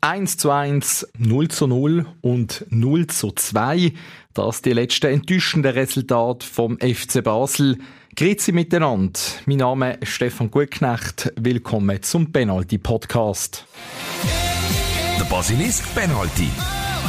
1 0.00 0.36
zu 0.36 0.50
1, 0.50 1.08
0 1.18 1.48
zu 1.48 1.66
0 1.66 2.06
und 2.20 2.64
0 2.70 3.06
zu 3.08 3.32
2. 3.32 3.92
Das 4.34 4.62
die 4.62 4.72
letzten 4.72 5.06
enttäuschenden 5.06 5.72
Resultate 5.72 6.46
vom 6.46 6.78
FC 6.78 7.22
Basel. 7.22 7.78
Grüezi 8.16 8.52
miteinander. 8.52 9.18
Mein 9.46 9.58
Name 9.58 9.94
ist 9.94 10.10
Stefan 10.10 10.50
Gutknecht. 10.50 11.32
Willkommen 11.36 12.02
zum 12.02 12.32
Penalty 12.32 12.78
Podcast. 12.78 13.66
Der 15.18 15.24
Basilisk 15.24 15.84
Penalty. 15.94 16.48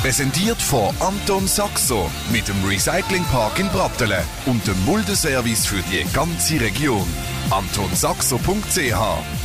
Präsentiert 0.02 0.62
von 0.62 0.96
Anton 1.00 1.46
Saxo 1.48 2.10
mit 2.32 2.48
dem 2.48 2.64
Recyclingpark 2.66 3.60
in 3.60 3.68
Brattelen 3.70 4.24
und 4.46 4.66
dem 4.66 4.86
Muldeservice 4.86 5.66
für 5.66 5.84
die 5.92 6.06
ganze 6.14 6.60
Region. 6.62 7.06
AntonSaxo.ch 7.50 9.39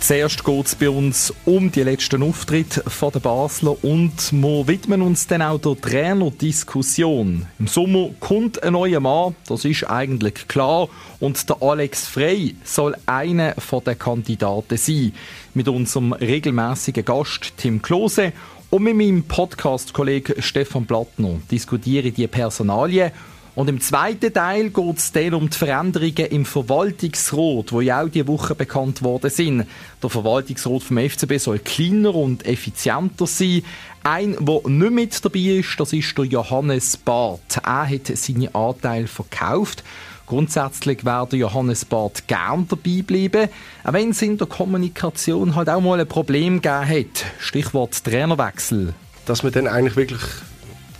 Zuerst 0.00 0.44
geht 0.44 0.66
es 0.66 0.74
bei 0.74 0.90
uns 0.90 1.32
um 1.44 1.72
die 1.72 1.82
letzten 1.82 2.22
Auftritte 2.22 2.84
der 2.84 3.20
Basler 3.20 3.82
und 3.82 4.32
wir 4.32 4.68
widmen 4.68 5.02
uns 5.02 5.26
dann 5.26 5.42
auch 5.42 5.58
der 5.58 5.80
Trainerdiskussion. 5.80 7.46
Im 7.58 7.66
Sommer 7.66 8.10
kommt 8.20 8.62
ein 8.62 8.74
neuer 8.74 9.00
Mann, 9.00 9.34
das 9.46 9.64
ist 9.64 9.84
eigentlich 9.84 10.46
klar, 10.48 10.88
und 11.20 11.48
der 11.48 11.62
Alex 11.62 12.06
Frey 12.06 12.54
soll 12.64 12.94
einer 13.06 13.54
der 13.54 13.94
Kandidaten 13.94 14.76
sein. 14.76 15.12
Mit 15.54 15.68
unserem 15.68 16.12
regelmäßigen 16.12 17.04
Gast 17.04 17.54
Tim 17.56 17.80
Klose 17.80 18.32
und 18.70 18.82
mit 18.82 18.96
meinem 18.96 19.22
Podcast-Kollegen 19.22 20.42
Stefan 20.42 20.84
Plattner 20.84 21.36
diskutiere 21.50 22.08
ich 22.08 22.14
die 22.14 22.26
Personalien 22.26 23.12
und 23.54 23.68
im 23.68 23.80
zweiten 23.80 24.32
Teil 24.32 24.70
geht 24.70 24.98
es 24.98 25.12
dann 25.12 25.34
um 25.34 25.48
die 25.48 25.56
Veränderungen 25.56 26.26
im 26.30 26.44
Verwaltungsrat, 26.44 27.72
wo 27.72 27.80
ja 27.80 28.02
auch 28.02 28.08
diese 28.08 28.26
Woche 28.26 28.54
bekannt 28.56 29.02
worden 29.02 29.30
sind. 29.30 29.66
Der 30.02 30.10
Verwaltungsrat 30.10 30.82
vom 30.82 30.98
FCB 30.98 31.38
soll 31.38 31.60
kleiner 31.60 32.14
und 32.14 32.44
effizienter 32.46 33.26
sein. 33.26 33.62
Ein, 34.02 34.36
der 34.40 34.60
nicht 34.66 34.92
mit 34.92 35.24
dabei 35.24 35.38
ist, 35.38 35.78
das 35.78 35.92
ist 35.92 36.18
der 36.18 36.24
Johannes 36.24 36.96
Barth. 36.96 37.60
Er 37.62 37.88
hat 37.88 38.06
seine 38.12 38.54
Anteile 38.54 39.06
verkauft. 39.06 39.84
Grundsätzlich 40.26 41.04
werde 41.04 41.36
Johannes 41.36 41.84
Barth 41.84 42.26
gern 42.26 42.66
dabei 42.68 43.02
bleiben, 43.02 43.48
auch 43.84 43.92
wenn 43.92 44.10
es 44.10 44.22
in 44.22 44.36
der 44.36 44.46
Kommunikation 44.46 45.54
halt 45.54 45.68
auch 45.68 45.80
mal 45.80 46.00
ein 46.00 46.08
Problem 46.08 46.60
gegeben 46.60 46.88
hat. 46.88 47.24
Stichwort 47.38 48.02
Trainerwechsel. 48.04 48.94
Dass 49.26 49.42
man 49.42 49.52
dann 49.52 49.68
eigentlich 49.68 49.96
wirklich 49.96 50.22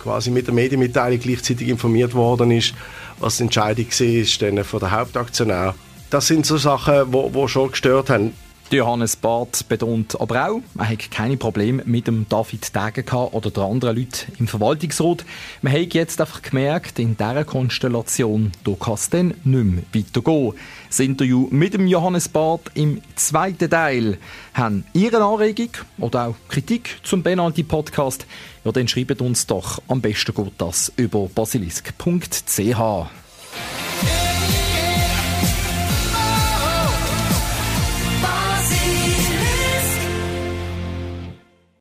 quasi 0.05 0.29
mit 0.29 0.45
der 0.45 0.53
Medienmitteilung 0.53 1.19
gleichzeitig 1.19 1.67
informiert 1.67 2.13
worden 2.13 2.51
ist, 2.51 2.75
was 3.19 3.37
die 3.37 3.43
Entscheidung 3.43 3.87
war 3.87 4.63
von 4.63 4.79
der 4.79 4.91
Hauptaktionär. 4.91 5.73
Das 6.11 6.27
sind 6.27 6.45
so 6.45 6.57
Sachen, 6.57 7.11
die 7.11 7.47
schon 7.47 7.71
gestört 7.71 8.11
haben. 8.11 8.33
Johannes 8.71 9.15
Barth 9.15 9.67
betont 9.69 10.19
aber 10.19 10.49
auch, 10.49 10.61
er 10.77 10.89
hat 10.89 11.11
keine 11.11 11.37
Probleme 11.37 11.83
mit 11.85 12.07
dem 12.07 12.25
David 12.27 12.71
Degen 12.75 13.07
oder 13.09 13.51
den 13.51 13.63
anderen 13.63 13.95
Leuten 13.95 14.31
im 14.39 14.47
Verwaltungsrat. 14.47 15.23
Man 15.61 15.71
hat 15.71 15.93
jetzt 15.93 16.19
einfach 16.19 16.41
gemerkt, 16.41 16.97
in 16.97 17.15
dieser 17.15 17.45
Konstellation 17.45 18.51
da 18.63 18.71
kann 18.73 18.95
es 18.95 19.09
dann 19.09 19.33
nicht 19.43 19.45
mehr 19.45 19.83
weitergehen. 19.93 20.53
Das 20.87 20.99
Interview 20.99 21.47
mit 21.51 21.73
dem 21.75 21.87
Johannes 21.87 22.27
Barth 22.27 22.71
im 22.73 23.01
zweiten 23.15 23.69
Teil. 23.69 24.17
Haben 24.53 24.83
Ihre 24.93 25.23
Anregung 25.23 25.69
oder 25.99 26.27
auch 26.27 26.35
Kritik 26.47 26.97
zum 27.03 27.21
Penalty-Podcast? 27.21 28.25
Ja, 28.63 28.71
dann 28.71 28.87
schreibt 28.87 29.21
uns 29.21 29.45
doch. 29.45 29.81
Am 29.87 30.01
besten 30.01 30.33
geht 30.33 30.53
das 30.57 30.91
über 30.97 31.27
basilisk.ch. 31.27 33.24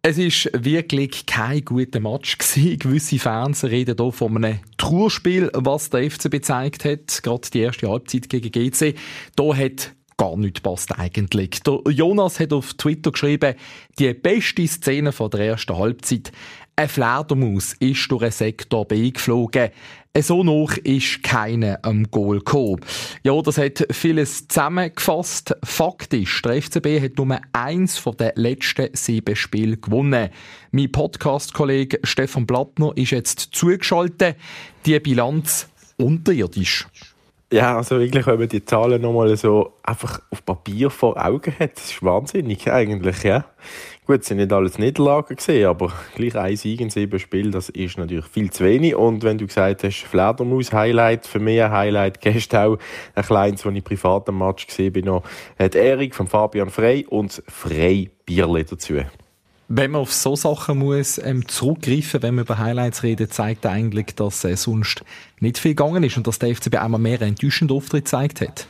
Es 0.07 0.19
ist 0.19 0.51
wirklich 0.53 1.25
kein 1.25 1.65
guter 1.65 1.99
Match 1.99 2.37
gewesen. 2.37 2.79
Gewisse 2.79 3.19
Fans 3.19 3.65
reden 3.65 3.97
hier 3.99 4.13
von 4.13 4.37
einem 4.37 4.59
Trauerspiel, 4.77 5.51
was 5.55 5.89
der 5.89 6.11
FC 6.11 6.31
gezeigt 6.31 6.85
hat. 6.85 7.23
Gerade 7.23 7.49
die 7.51 7.61
erste 7.61 7.89
Halbzeit 7.89 8.29
gegen 8.29 8.53
GC. 8.53 8.97
Da 9.35 9.57
hat 9.57 9.95
gar 10.19 10.37
nichts 10.37 10.61
passt 10.61 10.93
eigentlich. 10.99 11.63
Der 11.63 11.81
Jonas 11.89 12.39
hat 12.39 12.53
auf 12.53 12.75
Twitter 12.75 13.13
geschrieben, 13.13 13.55
die 13.99 14.13
beste 14.13 14.67
Szene 14.69 15.11
von 15.11 15.31
der 15.31 15.41
ersten 15.41 15.79
Halbzeit. 15.79 16.33
Ein 16.77 16.91
Fledermaus 16.91 17.73
ist 17.73 18.07
durch 18.11 18.25
einen 18.25 18.33
Sektor 18.33 18.87
B 18.87 19.11
geflogen. 19.11 19.71
So 20.21 20.45
noch 20.45 20.77
ist 20.77 21.25
keiner 21.25 21.81
am 21.83 22.09
Goal 22.09 22.39
gekommen. 22.39 22.81
Ja, 23.25 23.43
das 23.43 23.59
hat 23.59 23.85
vieles 23.91 24.47
zusammengefasst. 24.47 25.57
Faktisch, 25.65 26.41
der 26.43 26.63
FCB 26.63 27.01
hat 27.03 27.19
nur 27.19 27.41
eins 27.53 27.99
von 27.99 28.17
den 28.17 28.31
letzten 28.37 28.95
sieben 28.95 29.35
Spielen 29.35 29.81
gewonnen. 29.81 30.31
Mein 30.71 30.93
Podcast-Kollege 30.93 31.99
Stefan 32.05 32.47
Blattner 32.47 32.93
ist 32.95 33.11
jetzt 33.11 33.41
zugeschaltet. 33.41 34.37
Die 34.87 35.01
Bilanz 35.01 35.69
unterirdisch. 35.97 36.87
Ja, 37.53 37.77
also 37.77 38.01
wirklich, 38.01 38.27
wenn 38.27 38.39
man 38.39 38.49
die 38.49 38.65
Zahlen 38.65 39.01
nochmal 39.03 39.37
so 39.37 39.75
einfach 39.83 40.21
auf 40.31 40.45
Papier 40.45 40.91
vor 40.91 41.25
Augen 41.25 41.55
hat, 41.59 41.77
das 41.77 41.93
ist 41.93 42.03
wahnsinnig 42.03 42.71
eigentlich, 42.71 43.23
ja. 43.23 43.45
Gut, 44.07 44.23
es 44.23 44.27
sind 44.27 44.39
nicht 44.39 44.53
alles 44.53 44.79
Niederlagen 44.79 45.37
gesehen, 45.37 45.67
aber 45.69 45.93
gleich 46.15 46.37
ein 46.37 46.57
Sieg 46.57 46.81
in 46.81 46.91
sieben 46.91 47.19
Spielen, 47.19 47.53
das 47.53 47.69
ist 47.69 47.97
natürlich 47.97 48.27
viel 48.27 48.51
zu 48.51 48.65
wenig. 48.65 48.97
Und 48.97 49.23
wenn 49.23 49.39
du 49.39 49.47
gesagt 49.47 49.85
hast, 49.85 50.03
Fledermaus-Highlight, 50.03 51.27
für 51.27 51.39
mich 51.39 51.63
ein 51.63 51.71
Highlight, 51.71 52.21
gestern 52.21 52.75
auch 52.75 52.79
ein 53.15 53.25
kleines, 53.25 53.65
als 53.65 53.77
ich 53.77 53.85
privat 53.85 54.29
am 54.29 54.39
Match 54.39 54.67
gesehen 54.67 54.93
bin, 54.93 55.05
noch, 55.05 55.23
hat 55.59 55.75
Erik 55.75 56.15
von 56.15 56.27
Fabian 56.27 56.71
Frey 56.71 57.07
und 57.09 57.43
Frey 57.47 58.11
Bierle 58.27 58.65
dazu. 58.65 59.01
Wenn 59.77 59.91
man 59.91 60.03
auf 60.03 60.13
so 60.13 60.37
Sachen 60.37 60.79
muss 60.79 61.19
ähm, 61.19 61.49
zurückgreifen, 61.49 62.23
wenn 62.23 62.37
man 62.37 62.45
über 62.45 62.59
Highlights 62.59 63.03
redet, 63.03 63.35
zeigt 63.35 63.67
eigentlich, 63.67 64.15
dass 64.15 64.45
äh, 64.45 64.57
sonst 64.57 65.03
nicht 65.41 65.59
viel 65.59 65.73
gegangen 65.73 66.05
ist 66.05 66.17
und 66.17 66.29
dass 66.29 66.39
der 66.39 66.55
FCB 66.55 66.77
einmal 66.77 67.01
mehr 67.01 67.21
enttäuschende 67.21 67.75
Auftritt 67.75 68.05
gezeigt 68.05 68.41
hat. 68.41 68.69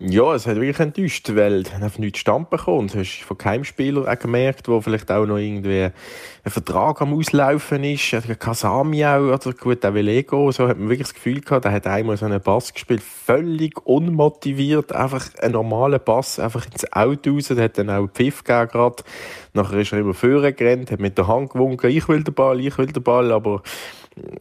Ja, 0.00 0.34
es 0.34 0.44
hat 0.48 0.56
wirklich 0.56 0.80
enttäuscht, 0.80 1.30
weil 1.36 1.62
einfach 1.80 1.98
nichts 1.98 2.18
stand 2.18 2.50
bekommen. 2.50 2.88
Du 2.88 2.98
hast 2.98 3.22
von 3.22 3.38
keinem 3.38 3.62
Spieler 3.62 4.10
auch 4.10 4.18
gemerkt, 4.18 4.66
wo 4.66 4.80
vielleicht 4.80 5.08
auch 5.12 5.24
noch 5.24 5.38
irgendwie 5.38 5.84
ein 5.84 6.50
Vertrag 6.50 7.00
am 7.00 7.14
Auslaufen 7.14 7.84
ist. 7.84 8.10
Kasami 8.40 9.06
auch, 9.06 9.20
oder 9.20 9.52
gut, 9.52 9.86
auch 9.86 9.94
Velego, 9.94 10.50
so 10.50 10.66
hat 10.66 10.78
man 10.78 10.88
wirklich 10.88 11.06
das 11.06 11.14
Gefühl 11.14 11.40
gehabt, 11.42 11.64
der 11.64 11.70
hat 11.70 11.86
einmal 11.86 12.16
so 12.16 12.26
einen 12.26 12.40
Pass 12.40 12.74
gespielt, 12.74 13.04
völlig 13.04 13.86
unmotiviert, 13.86 14.92
einfach 14.92 15.28
einen 15.40 15.52
normalen 15.52 16.00
Pass, 16.00 16.40
einfach 16.40 16.66
ins 16.66 16.92
Auto 16.92 17.30
raus, 17.30 17.48
der 17.48 17.62
hat 17.62 17.78
dann 17.78 17.88
auch 17.88 18.08
Pfiff 18.08 18.42
gegeben 18.42 18.68
gerade. 18.72 19.04
Nachher 19.52 19.78
ist 19.78 19.92
er 19.92 20.00
immer 20.00 20.14
vorher 20.14 20.52
gerannt, 20.52 20.90
hat 20.90 20.98
mit 20.98 21.16
der 21.16 21.28
Hand 21.28 21.50
gewunken, 21.50 21.88
ich 21.88 22.08
will 22.08 22.24
den 22.24 22.34
Ball, 22.34 22.58
ich 22.58 22.76
will 22.78 22.86
den 22.86 23.02
Ball, 23.04 23.30
aber 23.30 23.62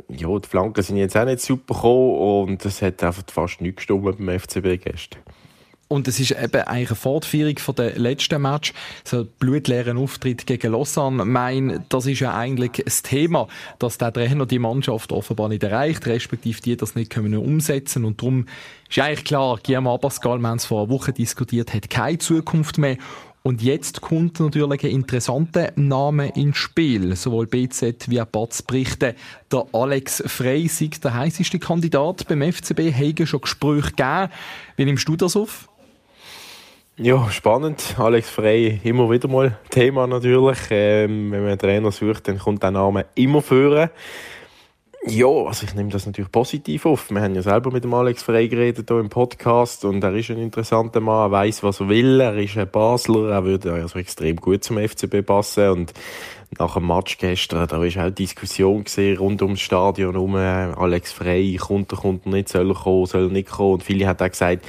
ja, 0.09 0.39
die 0.39 0.49
Flanken 0.49 0.81
sind 0.81 0.97
jetzt 0.97 1.15
auch 1.15 1.25
nicht 1.25 1.41
super 1.41 1.75
gekommen 1.75 2.49
und 2.49 2.65
es 2.65 2.81
hat 2.81 3.03
einfach 3.03 3.23
fast 3.31 3.61
nichts 3.61 3.77
gestimmt 3.77 4.17
beim 4.17 4.39
FCB 4.39 4.83
gestern. 4.83 5.21
Und 5.93 6.07
es 6.07 6.19
ist 6.19 6.31
eben 6.31 6.63
eigentlich 6.63 6.89
eine 6.89 6.95
Fortführung 6.95 7.59
von 7.59 7.75
der 7.75 7.99
letzten 7.99 8.41
Match, 8.41 8.73
so 9.03 9.27
blutleeren 9.37 9.99
Auftritt 9.99 10.47
gegen 10.47 10.71
Lausanne. 10.71 11.23
Mein, 11.23 11.85
das 11.89 12.07
ist 12.07 12.19
ja 12.19 12.35
eigentlich 12.35 12.83
das 12.83 13.03
Thema, 13.03 13.47
dass 13.77 13.99
der 13.99 14.11
Trainer 14.11 14.47
die 14.47 14.57
Mannschaft 14.57 15.11
offenbar 15.11 15.49
nicht 15.49 15.61
erreicht, 15.61 16.07
respektive 16.07 16.59
die 16.61 16.77
das 16.77 16.95
nicht 16.95 17.11
können 17.11 17.37
umsetzen 17.37 18.05
und 18.05 18.19
darum 18.19 18.47
ist 18.89 18.97
eigentlich 18.97 19.25
klar, 19.25 19.59
Guillermo 19.63 19.93
Abascal, 19.93 20.39
wir 20.39 20.47
haben 20.47 20.57
es 20.57 20.65
vor 20.65 20.81
einer 20.81 20.89
Woche 20.89 21.13
diskutiert, 21.13 21.71
hat 21.75 21.91
keine 21.91 22.17
Zukunft 22.17 22.79
mehr 22.79 22.97
und 23.43 23.61
jetzt 23.61 24.01
kommt 24.01 24.39
natürlich 24.39 24.85
ein 24.85 24.89
interessanter 24.89 25.73
Name 25.75 26.29
ins 26.29 26.57
Spiel. 26.57 27.15
Sowohl 27.15 27.45
BZ 27.45 28.09
wie 28.09 28.19
auch 28.19 28.25
Batz 28.25 28.63
berichten. 28.63 29.13
Der 29.51 29.65
Alex 29.73 30.23
Frey 30.25 30.67
sei 30.69 30.89
der 31.03 31.13
heißeste 31.13 31.59
Kandidat 31.59 32.27
beim 32.27 32.41
FCB. 32.41 32.79
Hege 32.91 33.27
schon 33.27 33.41
Gespräche 33.41 33.89
gegeben. 33.89 34.29
Wie 34.77 34.85
nimmst 34.85 35.07
du 35.07 35.17
das 35.17 35.35
auf? 35.35 35.67
Ja, 36.97 37.27
spannend. 37.31 37.95
Alex 37.97 38.29
Frey, 38.29 38.79
immer 38.83 39.09
wieder 39.09 39.27
mal 39.27 39.57
Thema 39.71 40.05
natürlich. 40.05 40.59
Ähm, 40.69 41.31
wenn 41.31 41.41
man 41.41 41.49
einen 41.49 41.57
Trainer 41.57 41.91
sucht, 41.91 42.27
dann 42.27 42.37
kommt 42.37 42.61
der 42.61 42.69
Name 42.69 43.07
immer 43.15 43.41
führen. 43.41 43.89
Ja, 45.07 45.25
also 45.25 45.65
ich 45.65 45.73
nehme 45.73 45.89
das 45.89 46.05
natürlich 46.05 46.31
positiv 46.31 46.85
auf. 46.85 47.09
Wir 47.09 47.19
haben 47.19 47.33
ja 47.33 47.41
selber 47.41 47.71
mit 47.71 47.83
dem 47.83 47.95
Alex 47.95 48.21
Frey 48.21 48.47
geredet 48.47 48.89
hier 48.89 48.99
im 48.99 49.09
Podcast 49.09 49.85
und 49.85 50.03
er 50.03 50.13
ist 50.13 50.29
ein 50.29 50.37
interessanter 50.37 50.99
Mann, 50.99 51.29
er 51.29 51.31
weiß, 51.31 51.63
was 51.63 51.79
er 51.79 51.89
will, 51.89 52.21
er 52.21 52.37
ist 52.37 52.57
ein 52.57 52.69
Basler, 52.69 53.31
er 53.31 53.43
würde 53.43 53.73
also 53.73 53.97
extrem 53.97 54.35
gut 54.35 54.63
zum 54.63 54.77
FCB 54.77 55.25
passen 55.25 55.69
und 55.69 55.93
nach 56.59 56.75
dem 56.75 56.87
Match 56.87 57.17
gestern, 57.17 57.67
da 57.67 57.79
war 57.79 58.05
auch 58.05 58.11
Diskussion 58.11 58.85
rund 59.19 59.41
ums 59.41 59.61
Stadion 59.61 60.13
herum, 60.13 60.35
Alex 60.35 61.11
Frey, 61.11 61.55
kommt 61.55 61.91
er, 61.91 61.97
kommt 61.97 62.25
er 62.25 62.31
nicht, 62.31 62.49
soll 62.49 62.71
er 62.71 62.75
kommen, 62.75 63.05
soll 63.05 63.23
er 63.23 63.29
nicht 63.29 63.49
kommen? 63.49 63.73
Und 63.73 63.83
viele 63.83 64.07
haben 64.07 64.19
auch 64.19 64.29
gesagt, 64.29 64.65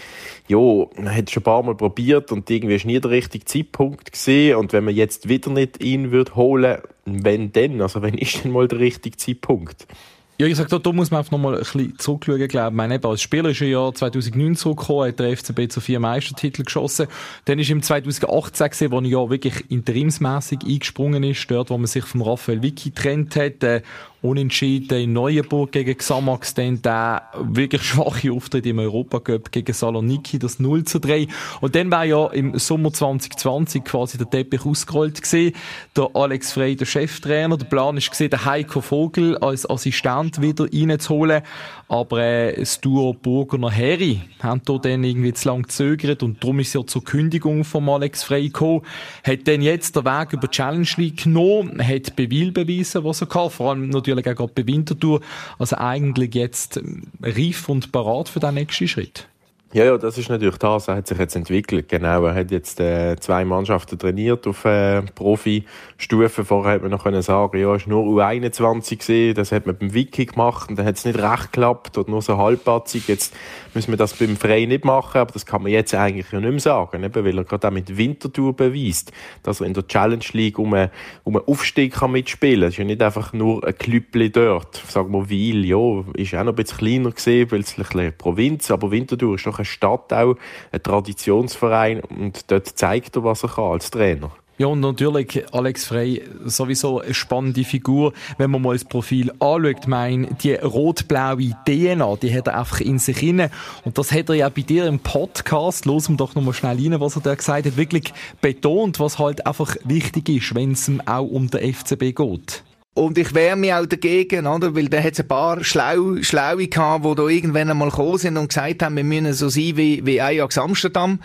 ja, 0.48 0.58
man 0.58 1.14
hat 1.14 1.30
schon 1.30 1.40
ein 1.40 1.44
paar 1.44 1.62
Mal 1.62 1.74
probiert 1.74 2.32
und 2.32 2.48
irgendwie 2.50 2.74
ist 2.74 2.84
nie 2.84 3.00
der 3.00 3.10
richtige 3.10 3.44
Zeitpunkt 3.44 4.12
gesehen 4.12 4.56
und 4.56 4.72
wenn 4.72 4.84
man 4.84 4.94
jetzt 4.94 5.28
wieder 5.28 5.50
nicht 5.50 5.82
ihn 5.82 6.10
würde 6.10 6.34
holen, 6.34 6.78
wenn 7.04 7.52
denn, 7.52 7.80
also 7.80 8.02
wenn 8.02 8.18
ist 8.18 8.44
denn 8.44 8.52
mal 8.52 8.68
der 8.68 8.80
richtige 8.80 9.16
Zeitpunkt? 9.16 9.86
Ja, 10.36 10.48
ich 10.48 10.56
sage, 10.56 10.68
da, 10.68 10.78
da 10.78 10.90
muss 10.90 11.12
man 11.12 11.18
einfach 11.18 11.30
nochmal 11.30 11.54
ein 11.54 11.60
bisschen 11.60 11.96
zurückschauen, 11.96 12.48
glaube 12.48 12.68
ich. 12.70 12.74
Meine, 12.74 13.04
als 13.04 13.22
Spieler 13.22 13.50
ist 13.50 13.60
er 13.60 13.68
ja 13.68 13.92
2009 13.92 14.56
zurückgekommen, 14.56 15.08
hat 15.08 15.20
der 15.20 15.36
FCB 15.36 15.70
zu 15.70 15.80
vier 15.80 16.00
Meistertitel 16.00 16.64
geschossen. 16.64 17.06
Dann 17.44 17.60
ist 17.60 17.70
im 17.70 17.82
2018 17.82 18.68
gesehen, 18.68 18.90
wo 18.90 18.98
er 18.98 19.04
ja 19.04 19.30
wirklich 19.30 19.70
interimsmäßig 19.70 20.58
eingesprungen 20.64 21.22
ist, 21.22 21.48
dort, 21.48 21.70
wo 21.70 21.78
man 21.78 21.86
sich 21.86 22.04
von 22.04 22.22
Raphael 22.22 22.62
Vicky 22.62 22.90
getrennt 22.90 23.36
hat. 23.36 23.62
Äh, 23.62 23.82
Unentschieden 24.24 24.98
in 24.98 25.12
Neuenburg 25.12 25.72
gegen 25.72 25.98
Xamax, 25.98 26.54
dann 26.54 26.80
der 26.80 27.24
wirklich 27.38 27.82
schwache 27.82 28.32
Auftritt 28.32 28.64
im 28.64 28.78
Europacup 28.78 29.52
gegen 29.52 29.74
Saloniki, 29.74 30.38
das 30.38 30.58
0 30.58 30.84
zu 30.84 30.98
3. 30.98 31.28
Und 31.60 31.74
dann 31.74 31.90
war 31.90 32.06
ja 32.06 32.28
im 32.28 32.58
Sommer 32.58 32.90
2020 32.90 33.84
quasi 33.84 34.16
der 34.16 34.30
Teppich 34.30 34.64
ausgerollt 34.64 35.20
gewesen. 35.20 35.54
Der 35.94 36.08
Alex 36.14 36.52
Frey, 36.52 36.74
der 36.74 36.86
Cheftrainer. 36.86 37.58
Der 37.58 37.66
Plan 37.66 37.96
gesehen, 37.96 38.30
der 38.30 38.46
Heiko 38.46 38.80
Vogel 38.80 39.36
als 39.36 39.68
Assistent 39.68 40.40
wieder 40.40 40.68
reinzuholen. 40.72 41.42
Aber 41.88 42.22
äh, 42.22 42.58
das 42.58 42.80
Duo 42.80 43.12
Burger 43.12 43.70
Heri 43.70 44.22
haben 44.42 44.62
da 44.64 44.78
dann 44.78 45.04
irgendwie 45.04 45.34
zu 45.34 45.48
lange 45.48 45.62
gezögert 45.62 46.22
und 46.22 46.42
darum 46.42 46.60
ist 46.60 46.72
ja 46.72 46.84
zur 46.86 47.04
Kündigung 47.04 47.62
von 47.62 47.88
Alex 47.88 48.24
Frey 48.24 48.46
gekommen. 48.46 48.82
Hat 49.22 49.46
dann 49.46 49.60
jetzt 49.60 49.96
den 49.96 50.04
Weg 50.06 50.32
über 50.32 50.50
Challenge 50.50 50.88
League 50.96 51.24
genommen, 51.24 51.86
hat 51.86 52.16
Beweil 52.16 52.52
bewiesen, 52.52 53.04
was 53.04 53.20
er 53.20 53.26
kann, 53.26 53.50
vor 53.50 53.70
allem 53.70 53.90
natürlich 53.90 54.13
natürlich 54.16 54.38
auch 54.38 54.46
gerade 54.46 54.62
bei 54.62 54.66
Winterthur. 54.66 55.20
Also 55.58 55.76
eigentlich 55.76 56.34
jetzt 56.34 56.80
reif 57.22 57.68
und 57.68 57.92
parat 57.92 58.28
für 58.28 58.40
den 58.40 58.54
nächsten 58.54 58.88
Schritt. 58.88 59.28
Ja, 59.74 59.84
ja, 59.84 59.98
das 59.98 60.16
ist 60.18 60.28
natürlich 60.28 60.58
das. 60.58 60.86
Er 60.86 60.94
hat 60.94 61.08
sich 61.08 61.18
jetzt 61.18 61.34
entwickelt. 61.34 61.88
Genau. 61.88 62.26
Er 62.26 62.34
hat 62.36 62.52
jetzt 62.52 62.78
äh, 62.78 63.16
zwei 63.18 63.44
Mannschaften 63.44 63.98
trainiert 63.98 64.46
auf 64.46 64.64
äh, 64.64 65.02
Profi-Stufe. 65.02 66.44
Vorher 66.44 66.74
hätte 66.74 66.82
man 66.82 66.92
noch 66.92 67.02
können 67.02 67.22
sagen, 67.22 67.58
ja, 67.58 67.66
war 67.66 67.80
nur 67.86 68.04
U21 68.04 68.98
gewesen. 69.00 69.34
Das 69.34 69.50
hat 69.50 69.66
man 69.66 69.76
beim 69.76 69.92
Wiki 69.92 70.26
gemacht 70.26 70.70
und 70.70 70.78
dann 70.78 70.86
hat 70.86 70.94
es 70.94 71.04
nicht 71.04 71.18
recht 71.18 71.50
geklappt 71.50 71.98
oder 71.98 72.08
nur 72.08 72.22
so 72.22 72.38
halbpatzig. 72.38 73.08
Jetzt 73.08 73.34
müssen 73.74 73.90
wir 73.90 73.96
das 73.96 74.14
beim 74.14 74.36
Frey 74.36 74.68
nicht 74.68 74.84
machen, 74.84 75.18
aber 75.18 75.32
das 75.32 75.44
kann 75.44 75.64
man 75.64 75.72
jetzt 75.72 75.92
eigentlich 75.92 76.30
ja 76.30 76.38
nicht 76.38 76.50
mehr 76.50 76.60
sagen, 76.60 77.02
eben, 77.02 77.24
weil 77.24 77.36
er 77.36 77.42
gerade 77.42 77.66
auch 77.66 77.72
mit 77.72 77.96
Winterthur 77.96 78.54
beweist, 78.54 79.10
dass 79.42 79.60
er 79.60 79.66
in 79.66 79.74
der 79.74 79.88
Challenge 79.88 80.24
League 80.34 80.60
um 80.60 80.72
einen, 80.74 80.90
um 81.24 81.34
einen 81.34 81.48
Aufstieg 81.48 81.94
kann 81.94 82.12
mitspielen 82.12 82.60
kann. 82.60 82.68
Es 82.68 82.74
ist 82.74 82.78
ja 82.78 82.84
nicht 82.84 83.02
einfach 83.02 83.32
nur 83.32 83.66
ein 83.66 83.76
Klüppli 83.76 84.30
dort. 84.30 84.76
Sagen 84.86 85.10
wir, 85.10 85.28
Weil, 85.28 85.64
ja, 85.64 86.04
ist 86.14 86.32
auch 86.36 86.44
noch 86.44 86.52
ein 86.52 86.54
bisschen 86.54 86.78
kleiner 86.78 87.10
gesehen, 87.10 87.50
weil 87.50 87.62
es 87.62 87.76
ein 87.76 87.82
bisschen 87.82 88.16
Provinz, 88.16 88.70
aber 88.70 88.92
Winterthur 88.92 89.34
ist 89.34 89.46
doch 89.46 89.63
eine 89.64 89.70
Stadt 89.70 90.12
auch, 90.12 90.36
ein 90.72 90.82
Traditionsverein 90.82 92.00
und 92.00 92.50
dort 92.50 92.66
zeigt 92.66 93.16
er, 93.16 93.24
was 93.24 93.42
er 93.42 93.50
kann 93.50 93.72
als 93.72 93.90
Trainer. 93.90 94.30
Ja, 94.56 94.68
und 94.68 94.78
natürlich 94.78 95.42
Alex 95.52 95.86
Frey, 95.86 96.22
sowieso 96.44 97.00
eine 97.00 97.12
spannende 97.12 97.64
Figur. 97.64 98.12
Wenn 98.38 98.52
man 98.52 98.62
mal 98.62 98.74
das 98.74 98.84
Profil 98.84 99.32
anschaut, 99.40 99.88
mein, 99.88 100.36
die 100.44 100.54
rot-blaue 100.54 101.56
DNA, 101.66 102.16
die 102.22 102.32
hat 102.32 102.46
er 102.46 102.60
einfach 102.60 102.80
in 102.80 103.00
sich 103.00 103.20
inne. 103.24 103.50
Und 103.84 103.98
das 103.98 104.12
hat 104.12 104.28
er 104.28 104.36
ja 104.36 104.48
bei 104.48 104.62
dir 104.62 104.86
im 104.86 105.00
Podcast, 105.00 105.86
los 105.86 106.08
wir 106.08 106.16
doch 106.16 106.36
nochmal 106.36 106.54
schnell 106.54 106.76
rein, 106.76 107.00
was 107.00 107.16
er 107.16 107.22
da 107.22 107.34
gesagt 107.34 107.66
hat, 107.66 107.76
wirklich 107.76 108.14
betont, 108.40 109.00
was 109.00 109.18
halt 109.18 109.44
einfach 109.44 109.74
wichtig 109.82 110.28
ist, 110.28 110.54
wenn 110.54 110.70
es 110.70 110.88
auch 111.04 111.24
um 111.24 111.50
den 111.50 111.74
FCB 111.74 112.14
geht. 112.14 112.62
Und 112.94 113.18
ich 113.18 113.34
wehre 113.34 113.56
mich 113.56 113.74
auch 113.74 113.86
dagegen, 113.86 114.46
oder? 114.46 114.76
Weil 114.76 114.88
da 114.88 115.02
hat 115.02 115.14
es 115.14 115.20
ein 115.20 115.26
paar 115.26 115.64
Schlau 115.64 116.22
Schlaue 116.22 116.68
gehabt, 116.68 117.04
die 117.04 117.14
da 117.16 117.26
irgendwann 117.26 117.68
einmal 117.68 117.90
gekommen 117.90 118.18
sind 118.18 118.36
und 118.36 118.48
gesagt 118.48 118.82
haben, 118.84 118.96
wir 118.96 119.02
müssen 119.02 119.32
so 119.32 119.48
sein 119.48 119.76
wie, 119.76 120.06
wie 120.06 120.20
Ajax 120.20 120.56
Amsterdam. 120.58 121.18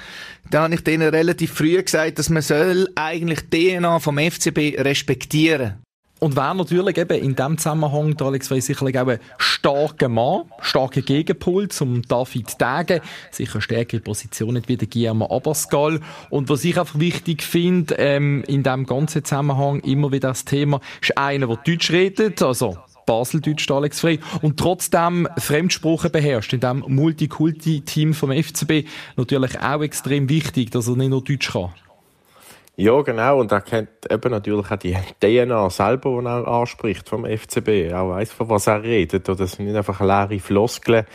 Da 0.49 0.63
habe 0.63 0.73
ich 0.73 0.83
denen 0.83 1.09
relativ 1.09 1.53
früh 1.53 1.81
gesagt, 1.81 2.17
dass 2.17 2.31
man 2.31 2.41
soll 2.41 2.87
eigentlich 2.95 3.41
DNA 3.51 3.99
vom 3.99 4.17
FCB 4.17 4.79
respektieren. 4.79 5.75
Und 6.19 6.35
wer 6.35 6.53
natürlich 6.53 6.97
eben 6.97 7.17
in 7.17 7.35
dem 7.35 7.57
Zusammenhang, 7.57 8.17
der 8.17 8.27
Alex 8.27 8.49
Frey 8.49 8.59
sicherlich 8.59 8.99
auch 8.99 9.07
ein 9.07 9.19
starker 9.37 10.09
Mann, 10.09 10.43
starker 10.59 11.01
Gegenpol 11.01 11.69
zum 11.69 12.01
David 12.01 12.59
Degen, 12.59 13.01
sicher 13.31 13.61
stärkere 13.61 14.01
Position 14.01 14.55
nicht 14.55 14.67
wie 14.67 14.75
der 14.75 14.89
Guillermo 14.89 15.33
Abascal. 15.33 16.01
Und 16.29 16.49
was 16.49 16.65
ich 16.65 16.77
einfach 16.77 16.99
wichtig 16.99 17.41
finde, 17.41 17.95
ähm, 17.95 18.43
in 18.47 18.63
dem 18.63 18.85
ganzen 18.85 19.23
Zusammenhang 19.23 19.79
immer 19.79 20.11
wieder 20.11 20.29
das 20.29 20.43
Thema, 20.43 20.81
ist 21.01 21.17
einer, 21.17 21.47
der 21.47 21.57
Deutsch 21.57 21.89
redet, 21.91 22.41
also 22.41 22.77
Baseldeutsch, 23.05 23.71
Alex 23.71 24.01
Frey, 24.01 24.19
und 24.41 24.59
trotzdem 24.59 25.27
Fremdsprachen 25.37 26.11
beherrscht, 26.11 26.53
in 26.53 26.59
dem 26.59 26.83
Multikulti-Team 26.85 28.13
vom 28.13 28.31
FCB, 28.31 28.87
natürlich 29.15 29.59
auch 29.59 29.81
extrem 29.81 30.29
wichtig, 30.29 30.69
dass 30.69 30.87
er 30.87 30.95
nicht 30.95 31.09
nur 31.09 31.23
Deutsch 31.23 31.51
kann. 31.51 31.69
Ja, 32.79 33.01
genau. 33.01 33.41
Und 33.41 33.51
er 33.51 33.59
kennt 33.59 33.89
eben 34.09 34.31
natürlich 34.31 34.71
auch 34.71 34.77
die 34.77 34.95
DNA 35.19 35.69
selber, 35.69 36.21
die 36.21 36.25
er 36.25 36.47
anspricht 36.47 37.09
vom 37.09 37.25
FCB. 37.25 37.89
Er 37.89 38.07
weiß, 38.07 38.31
von 38.31 38.49
was 38.49 38.67
er 38.67 38.81
redet. 38.81 39.27
Oder 39.27 39.39
das 39.39 39.51
sind 39.51 39.65
nicht 39.65 39.75
einfach 39.75 39.99
leere 39.99 40.39
Floskeln 40.39 41.05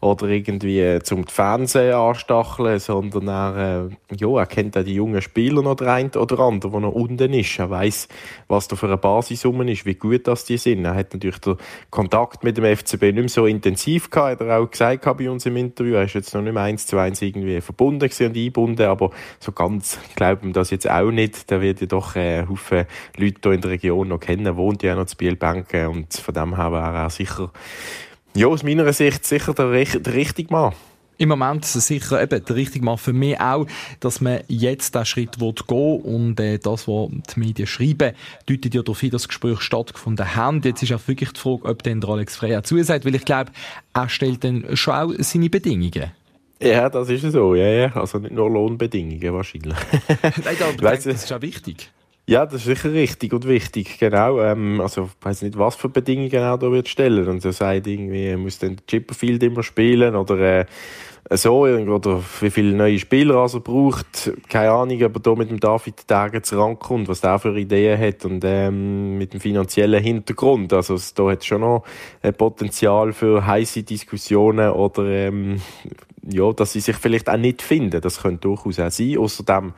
oder 0.00 0.28
irgendwie 0.28 0.80
äh, 0.80 1.02
zum 1.02 1.26
Fernsehen 1.26 1.92
anstacheln, 1.92 2.78
sondern 2.78 3.28
er, 3.28 3.88
äh, 3.90 4.16
ja, 4.16 4.38
er 4.38 4.46
kennt 4.46 4.76
auch 4.78 4.82
die 4.82 4.94
jungen 4.94 5.20
Spieler 5.20 5.62
noch 5.62 5.74
der 5.74 5.92
eine 5.92 6.10
oder 6.12 6.38
andere, 6.40 6.72
der 6.72 6.80
noch 6.80 6.92
unten 6.92 7.34
ist. 7.34 7.58
Er 7.58 7.68
weiß, 7.68 8.08
was 8.48 8.66
da 8.68 8.76
für 8.76 8.86
eine 8.86 8.96
Basis 8.96 9.44
ist, 9.44 9.86
wie 9.86 9.94
gut 9.94 10.26
das 10.26 10.46
die 10.46 10.56
sind. 10.56 10.86
Er 10.86 10.94
hat 10.94 11.12
natürlich 11.12 11.38
den 11.40 11.56
Kontakt 11.90 12.44
mit 12.44 12.56
dem 12.56 12.64
FCB 12.64 13.02
nicht 13.02 13.14
mehr 13.14 13.28
so 13.28 13.44
intensiv 13.44 14.08
gehabt, 14.08 14.40
hat 14.40 14.46
er 14.46 14.58
auch 14.58 14.70
gesagt 14.70 15.04
bei 15.18 15.30
uns 15.30 15.44
im 15.44 15.56
Interview. 15.56 15.94
Er 15.94 16.04
ist 16.04 16.14
jetzt 16.14 16.34
noch 16.34 16.42
nicht 16.42 16.54
mehr 16.54 16.62
eins 16.62 16.86
zu 16.86 16.96
eins 16.96 17.20
irgendwie 17.20 17.60
verbunden 17.60 18.04
und 18.04 18.20
eingebunden, 18.20 18.86
aber 18.86 19.10
so 19.38 19.52
ganz 19.52 19.98
glauben 20.16 20.48
wir 20.48 20.52
das 20.54 20.70
jetzt 20.70 20.88
auch 20.88 21.10
nicht. 21.10 21.50
Da 21.50 21.60
wird 21.60 21.82
ja 21.82 21.86
doch 21.86 22.16
äh, 22.16 22.46
Haufen 22.48 22.86
Leute 23.18 23.40
hier 23.42 23.52
in 23.52 23.60
der 23.60 23.70
Region 23.70 24.08
noch 24.08 24.20
kennen, 24.20 24.56
wohnt 24.56 24.82
ja 24.82 24.94
noch 24.94 25.06
zu 25.06 25.16
Bielbanken 25.16 25.88
und 25.88 26.14
von 26.14 26.34
dem 26.34 26.56
her 26.56 26.72
wäre 26.72 26.96
er 26.96 27.10
sicher 27.10 27.52
ja, 28.34 28.46
aus 28.46 28.62
meiner 28.62 28.92
Sicht 28.92 29.24
sicher 29.24 29.54
der, 29.54 29.84
der 29.84 30.14
richtige 30.14 30.52
Mann. 30.52 30.72
Im 31.18 31.28
Moment 31.28 31.66
sicher 31.66 32.22
eben 32.22 32.42
der 32.42 32.56
richtige 32.56 32.82
Mann 32.82 32.96
für 32.96 33.12
mich 33.12 33.38
auch, 33.38 33.66
dass 34.00 34.22
man 34.22 34.40
jetzt 34.48 34.94
diesen 34.94 35.04
Schritt 35.04 35.38
gehen 35.38 35.58
will 35.68 36.00
und 36.02 36.40
äh, 36.40 36.58
das, 36.58 36.88
was 36.88 37.10
die 37.34 37.40
Medien 37.40 37.66
schreiben, 37.66 38.14
deutet 38.46 38.74
ja 38.74 38.82
darauf 38.82 39.00
hin, 39.00 39.10
dass 39.10 39.22
das 39.22 39.28
Gespräch 39.28 39.60
stattgefunden 39.60 40.34
hat. 40.34 40.64
Jetzt 40.64 40.82
ist 40.82 40.92
auch 40.92 41.08
wirklich 41.08 41.32
die 41.32 41.40
Frage, 41.40 41.66
ob 41.66 41.82
denn 41.82 42.00
der 42.00 42.08
Alex 42.08 42.36
Frey 42.36 42.56
auch 42.56 42.62
zusagt, 42.62 43.04
weil 43.04 43.14
ich 43.14 43.26
glaube, 43.26 43.52
er 43.92 44.08
stellt 44.08 44.44
dann 44.44 44.74
schon 44.74 44.94
auch 44.94 45.12
seine 45.18 45.50
Bedingungen. 45.50 46.10
Ja, 46.62 46.88
das 46.88 47.10
ist 47.10 47.30
so, 47.32 47.54
ja, 47.54 47.66
ja. 47.66 47.96
Also 47.96 48.18
nicht 48.18 48.32
nur 48.32 48.50
Lohnbedingungen 48.50 49.34
wahrscheinlich. 49.34 49.76
Nein, 50.22 50.56
aber 50.60 50.90
das 50.90 51.06
ist 51.06 51.32
auch 51.32 51.42
wichtig. 51.42 51.90
Ja, 52.30 52.46
das 52.46 52.60
ist 52.60 52.66
sicher 52.66 52.92
richtig 52.92 53.32
und 53.32 53.48
wichtig, 53.48 53.98
genau. 53.98 54.40
Ähm, 54.40 54.80
also, 54.80 55.10
ich 55.18 55.26
weiß 55.26 55.42
nicht, 55.42 55.58
was 55.58 55.74
für 55.74 55.88
Bedingungen 55.88 56.32
er 56.32 56.56
da 56.56 56.70
wird 56.70 56.88
stellen. 56.88 57.26
Und 57.26 57.44
er 57.44 57.52
sagt 57.52 57.88
irgendwie, 57.88 58.26
er 58.26 58.38
muss 58.38 58.60
dann 58.60 58.76
Chipperfield 58.86 59.42
immer 59.42 59.64
spielen 59.64 60.14
oder 60.14 60.60
äh, 60.60 60.66
so, 61.32 61.62
oder 61.62 62.22
wie 62.40 62.50
viele 62.50 62.76
neue 62.76 63.00
Spieler 63.00 63.34
er 63.34 63.40
also 63.40 63.58
braucht. 63.58 64.30
Keine 64.48 64.70
Ahnung, 64.70 65.02
ob 65.02 65.16
er 65.16 65.20
da 65.20 65.34
mit 65.34 65.50
dem 65.50 65.58
David 65.58 66.06
Tage 66.06 66.40
rankommt, 66.52 67.08
was 67.08 67.20
der 67.20 67.40
für 67.40 67.58
Ideen 67.58 68.00
hat 68.00 68.24
und 68.24 68.44
ähm, 68.44 69.18
mit 69.18 69.32
dem 69.32 69.40
finanziellen 69.40 70.00
Hintergrund. 70.00 70.72
Also, 70.72 70.96
da 71.16 71.32
hat 71.32 71.44
schon 71.44 71.62
noch 71.62 71.82
ein 72.22 72.34
Potenzial 72.34 73.12
für 73.12 73.44
heiße 73.44 73.82
Diskussionen 73.82 74.70
oder 74.70 75.04
ähm, 75.06 75.60
ja, 76.22 76.52
dass 76.52 76.74
sie 76.74 76.80
sich 76.80 76.94
vielleicht 76.94 77.28
auch 77.28 77.36
nicht 77.36 77.60
finden. 77.60 78.00
Das 78.00 78.22
könnte 78.22 78.42
durchaus 78.42 78.78
auch 78.78 78.90
sein. 78.92 79.18
Außerdem 79.18 79.72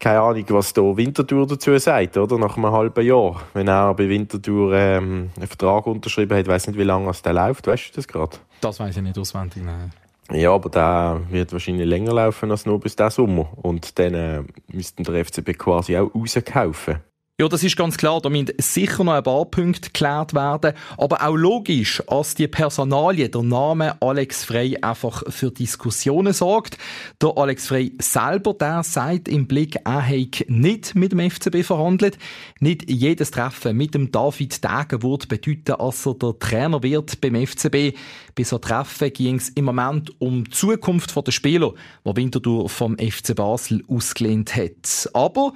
keine 0.00 0.20
Ahnung, 0.20 0.44
was 0.48 0.72
da 0.72 0.82
Winterthur 0.82 1.46
dazu 1.46 1.76
sagt, 1.78 2.16
oder? 2.16 2.38
Nach 2.38 2.56
einem 2.56 2.70
halben 2.70 3.04
Jahr. 3.04 3.42
Wenn 3.52 3.68
er 3.68 3.94
bei 3.94 4.08
Winterthur 4.08 4.72
ähm, 4.74 5.30
einen 5.36 5.46
Vertrag 5.46 5.86
unterschrieben 5.86 6.38
hat, 6.38 6.46
weiß 6.46 6.68
nicht, 6.68 6.78
wie 6.78 6.84
lange 6.84 7.10
es 7.10 7.22
der 7.22 7.32
läuft, 7.32 7.66
weißt 7.66 7.90
du 7.90 7.96
das 7.96 8.06
gerade? 8.08 8.36
Das 8.60 8.78
weiß 8.78 8.96
ich 8.96 9.02
nicht 9.02 9.18
auswendig, 9.18 9.62
nein. 9.64 9.92
Ja, 10.30 10.52
aber 10.52 10.68
der 10.68 11.22
wird 11.30 11.52
wahrscheinlich 11.52 11.86
länger 11.86 12.12
laufen 12.12 12.50
als 12.50 12.66
nur 12.66 12.78
bis 12.78 12.94
diesen 12.94 13.10
Sommer. 13.10 13.48
Und 13.56 13.98
dann 13.98 14.14
äh, 14.14 14.42
müssten 14.68 15.02
der 15.02 15.24
FCB 15.24 15.56
quasi 15.56 15.96
auch 15.96 16.14
rauskaufen. 16.14 16.96
Ja, 17.40 17.46
das 17.46 17.62
ist 17.62 17.76
ganz 17.76 17.96
klar. 17.96 18.20
Da 18.20 18.30
müssen 18.30 18.48
sicher 18.58 19.04
noch 19.04 19.12
ein 19.12 19.22
paar 19.22 19.44
Punkte 19.44 19.90
geklärt 19.90 20.34
werden. 20.34 20.72
Aber 20.96 21.24
auch 21.24 21.36
logisch, 21.36 22.02
als 22.08 22.34
die 22.34 22.48
Personalie, 22.48 23.28
der 23.28 23.44
Name 23.44 23.96
Alex 24.02 24.42
Frey 24.42 24.76
einfach 24.82 25.22
für 25.28 25.52
Diskussionen 25.52 26.32
sorgt. 26.32 26.78
Der 27.22 27.30
Alex 27.36 27.68
Frey 27.68 27.92
selber, 28.00 28.54
der 28.54 28.82
sagt 28.82 29.28
im 29.28 29.46
Blick, 29.46 29.76
er 29.84 30.04
hat 30.04 30.46
nicht 30.48 30.96
mit 30.96 31.12
dem 31.12 31.30
FCB 31.30 31.62
verhandelt. 31.62 32.18
Nicht 32.58 32.90
jedes 32.90 33.30
Treffen 33.30 33.76
mit 33.76 33.94
dem 33.94 34.10
David 34.10 34.64
Degen 34.64 35.04
würde 35.04 35.28
bedeuten, 35.28 35.76
dass 35.78 36.06
er 36.06 36.14
der 36.14 36.38
Trainer 36.40 36.82
wird 36.82 37.20
beim 37.20 37.46
FCB. 37.46 37.96
Bei 38.34 38.42
so 38.42 38.58
Treffen 38.58 39.12
ging 39.12 39.36
es 39.36 39.50
im 39.50 39.66
Moment 39.66 40.10
um 40.20 40.42
die 40.42 40.50
Zukunft 40.50 41.14
der 41.14 41.30
Spieler, 41.30 41.72
die 42.04 42.16
Winterthur 42.16 42.68
vom 42.68 42.98
FC 42.98 43.36
Basel 43.36 43.84
ausgelehnt 43.86 44.56
hat. 44.56 45.08
Aber 45.14 45.52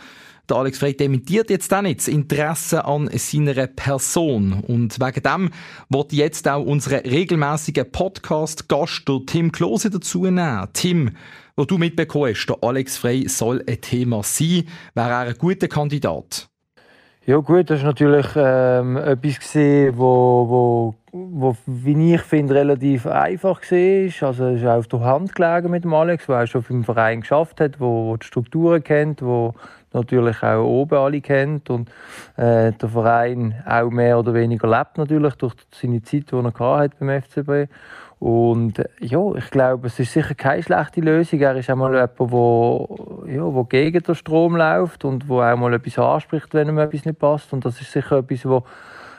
der 0.48 0.56
Alex 0.56 0.78
Frey 0.78 0.96
dementiert 0.96 1.50
jetzt 1.50 1.72
auch 1.72 1.82
nicht 1.82 2.00
das 2.00 2.08
Interesse 2.08 2.84
an 2.84 3.08
seiner 3.12 3.66
Person. 3.68 4.64
Und 4.66 4.98
wegen 5.00 5.22
dem 5.22 5.50
wird 5.88 6.12
jetzt 6.12 6.48
auch 6.48 6.64
unseren 6.64 7.00
regelmäßigen 7.00 7.90
Podcast-Gast, 7.90 9.10
Tim 9.26 9.52
Klose, 9.52 9.90
dazu 9.90 10.24
nehmen. 10.24 10.68
Tim, 10.72 11.10
wo 11.56 11.64
du 11.64 11.78
mitbekommen 11.78 12.34
hast, 12.34 12.46
der 12.46 12.56
Alex 12.60 12.98
Frey 12.98 13.28
soll 13.28 13.62
ein 13.68 13.80
Thema 13.80 14.22
sein, 14.22 14.64
wäre 14.94 15.10
er 15.10 15.18
ein 15.20 15.38
guter 15.38 15.68
Kandidat? 15.68 16.48
Ja 17.24 17.36
gut, 17.36 17.70
das 17.70 17.78
ist 17.78 17.84
natürlich 17.84 18.26
ähm, 18.34 18.96
etwas 18.96 19.38
gesehen, 19.38 19.94
wo, 19.96 20.46
wo, 20.48 20.94
wo, 21.12 21.56
wie 21.66 22.14
ich 22.14 22.20
finde, 22.22 22.56
relativ 22.56 23.06
einfach 23.06 23.60
war. 23.60 24.28
Also 24.28 24.46
es 24.46 24.60
ist 24.60 24.66
auch 24.66 24.78
auf 24.78 24.88
der 24.88 25.00
Hand 25.00 25.32
gelegen 25.36 25.70
mit 25.70 25.84
dem 25.84 25.94
Alex, 25.94 26.26
der 26.26 26.42
auch 26.42 26.46
schon 26.46 26.64
im 26.68 26.82
Verein 26.82 27.20
geschafft 27.20 27.60
hat, 27.60 27.78
wo, 27.78 28.08
wo 28.08 28.16
die 28.16 28.26
Strukturen 28.26 28.82
kennt, 28.82 29.22
wo 29.22 29.54
natürlich 29.94 30.42
auch 30.42 30.64
oben 30.64 30.98
alle 30.98 31.20
kennt 31.20 31.70
und 31.70 31.90
äh, 32.36 32.72
der 32.72 32.88
Verein 32.88 33.62
auch 33.66 33.90
mehr 33.90 34.18
oder 34.18 34.34
weniger 34.34 34.68
lebt 34.68 34.98
natürlich 34.98 35.34
durch 35.34 35.54
seine 35.70 36.02
Zeit, 36.02 36.30
die 36.30 36.36
er 36.36 36.78
hat 36.78 36.98
beim 36.98 37.22
FCB. 37.22 37.70
Und 38.22 38.78
äh, 38.78 38.84
ja, 39.00 39.34
ich 39.34 39.50
glaube, 39.50 39.88
es 39.88 39.98
ist 39.98 40.12
sicher 40.12 40.36
keine 40.36 40.62
schlechte 40.62 41.00
Lösung. 41.00 41.40
Er 41.40 41.56
ist 41.56 41.68
auch 41.68 41.74
mal 41.74 41.92
jemand, 41.92 42.18
der 42.18 43.34
ja, 43.34 43.42
wo 43.42 43.64
gegen 43.64 44.00
den 44.00 44.14
Strom 44.14 44.54
läuft 44.54 45.04
und 45.04 45.28
wo 45.28 45.42
auch 45.42 45.56
mal 45.56 45.74
etwas 45.74 45.98
anspricht, 45.98 46.54
wenn 46.54 46.68
ihm 46.68 46.78
etwas 46.78 47.04
nicht 47.04 47.18
passt. 47.18 47.52
Und 47.52 47.64
das 47.64 47.80
ist 47.80 47.90
sicher 47.90 48.18
etwas, 48.18 48.46
wo 48.46 48.64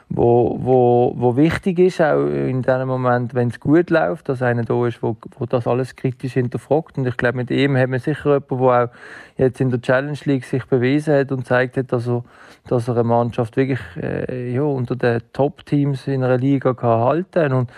wo, 0.09 0.57
wo, 0.61 1.13
wo 1.15 1.35
wichtig 1.35 1.79
ist, 1.79 2.01
auch 2.01 2.25
in 2.27 2.61
dem 2.61 2.87
Moment, 2.87 3.33
wenn 3.33 3.47
es 3.47 3.59
gut 3.59 3.89
läuft, 3.89 4.29
dass 4.29 4.41
einer 4.41 4.63
da 4.63 4.85
ist, 4.85 5.01
wo, 5.01 5.17
wo 5.37 5.45
das 5.45 5.65
alles 5.65 5.95
kritisch 5.95 6.33
hinterfragt. 6.33 6.97
Und 6.97 7.07
ich 7.07 7.17
glaube, 7.17 7.37
mit 7.37 7.49
ihm 7.49 7.75
haben 7.77 7.91
wir 7.91 7.99
sicher 7.99 8.33
jemanden, 8.33 8.57
der 8.59 8.83
auch 8.83 8.89
jetzt 9.37 9.61
in 9.61 9.69
der 9.71 9.81
Challenge 9.81 10.17
League 10.25 10.45
sich 10.45 10.65
bewiesen 10.65 11.15
hat 11.15 11.31
und 11.31 11.47
zeigt 11.47 11.77
hat, 11.77 11.91
dass 11.91 12.07
er, 12.07 12.23
dass 12.67 12.87
er 12.87 12.95
eine 12.95 13.03
Mannschaft 13.03 13.57
wirklich 13.57 13.79
äh, 13.97 14.53
ja, 14.53 14.61
unter 14.61 14.95
den 14.95 15.21
Top-Teams 15.33 16.07
in 16.07 16.23
einer 16.23 16.37
Liga 16.37 16.73
kann 16.73 16.99
halten 16.99 17.51
Und 17.53 17.71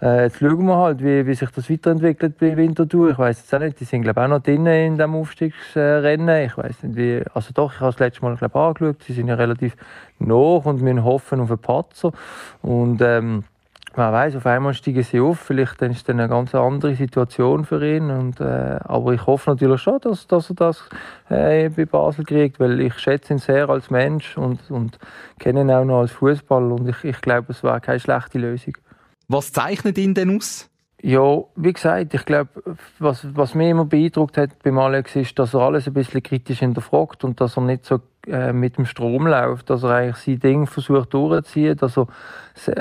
äh, 0.00 0.24
jetzt 0.24 0.38
schauen 0.38 0.66
wir 0.66 0.76
halt, 0.76 1.04
wie, 1.04 1.26
wie 1.26 1.34
sich 1.34 1.50
das 1.50 1.68
weiterentwickelt 1.68 2.38
bei 2.38 2.56
Winterthur. 2.56 3.10
Ich 3.10 3.18
weiß 3.18 3.40
jetzt 3.40 3.54
auch 3.54 3.58
nicht, 3.58 3.78
die 3.80 3.84
sind 3.84 4.02
glaube 4.02 4.20
ich 4.20 4.24
auch 4.24 4.30
noch 4.30 4.42
drinnen 4.42 4.86
in 4.86 4.98
dem 4.98 5.14
Aufstiegsrennen. 5.14 6.46
Ich 6.46 6.56
weiß 6.56 6.84
nicht, 6.84 6.96
wie, 6.96 7.22
also 7.34 7.50
doch, 7.52 7.74
ich 7.74 7.80
habe 7.80 7.92
das 7.92 8.00
letzte 8.00 8.22
Mal 8.22 8.36
glaube 8.36 8.58
angeschaut, 8.58 9.02
sie 9.02 9.12
sind 9.12 9.28
ja 9.28 9.34
relativ 9.34 9.76
nach 10.26 10.64
und 10.64 10.84
wir 10.84 11.04
hoffen 11.04 11.40
auf 11.40 11.50
einen 11.50 11.58
Patzer. 11.58 12.12
Und 12.62 13.00
ähm, 13.02 13.44
man 13.94 14.12
weiß, 14.12 14.36
auf 14.36 14.46
einmal 14.46 14.74
steigen 14.74 15.02
sie 15.02 15.20
auf. 15.20 15.38
Vielleicht 15.38 15.82
ist 15.82 16.08
dann 16.08 16.18
eine 16.18 16.28
ganz 16.28 16.54
andere 16.54 16.94
Situation 16.94 17.64
für 17.64 17.84
ihn. 17.86 18.10
Und, 18.10 18.40
äh, 18.40 18.78
aber 18.84 19.12
ich 19.12 19.26
hoffe 19.26 19.50
natürlich 19.50 19.82
schon, 19.82 20.00
dass, 20.00 20.26
dass 20.26 20.50
er 20.50 20.56
das 20.56 20.88
äh, 21.28 21.68
bei 21.68 21.84
Basel 21.84 22.24
kriegt, 22.24 22.58
weil 22.58 22.80
ich 22.80 22.98
schätze 22.98 23.34
ihn 23.34 23.38
sehr 23.38 23.68
als 23.68 23.90
Mensch 23.90 24.38
und, 24.38 24.70
und 24.70 24.98
kenne 25.38 25.62
ihn 25.62 25.70
auch 25.70 25.84
noch 25.84 26.00
als 26.00 26.12
Fußballer. 26.12 26.74
Und 26.74 26.88
ich, 26.88 27.04
ich 27.04 27.20
glaube, 27.20 27.52
es 27.52 27.62
war 27.62 27.80
keine 27.80 28.00
schlechte 28.00 28.38
Lösung. 28.38 28.78
Was 29.28 29.52
zeichnet 29.52 29.98
ihn 29.98 30.14
denn 30.14 30.36
aus? 30.36 30.71
Ja, 31.04 31.42
wie 31.56 31.72
gesagt, 31.72 32.14
ich 32.14 32.24
glaube, 32.24 32.62
was, 33.00 33.26
was 33.34 33.56
mich 33.56 33.70
immer 33.70 33.84
beeindruckt 33.84 34.38
hat 34.38 34.62
beim 34.62 34.78
Alex 34.78 35.16
ist, 35.16 35.36
dass 35.36 35.52
er 35.52 35.60
alles 35.60 35.88
ein 35.88 35.94
bisschen 35.94 36.22
kritisch 36.22 36.60
hinterfragt 36.60 37.24
und 37.24 37.40
dass 37.40 37.56
er 37.56 37.64
nicht 37.64 37.84
so 37.84 37.98
äh, 38.28 38.52
mit 38.52 38.78
dem 38.78 38.86
Strom 38.86 39.26
läuft, 39.26 39.68
dass 39.68 39.82
er 39.82 39.90
eigentlich 39.90 40.16
sein 40.18 40.38
Ding 40.38 40.66
versucht 40.68 41.12
durchzuziehen, 41.12 41.76
dass 41.76 41.96
er 41.96 42.06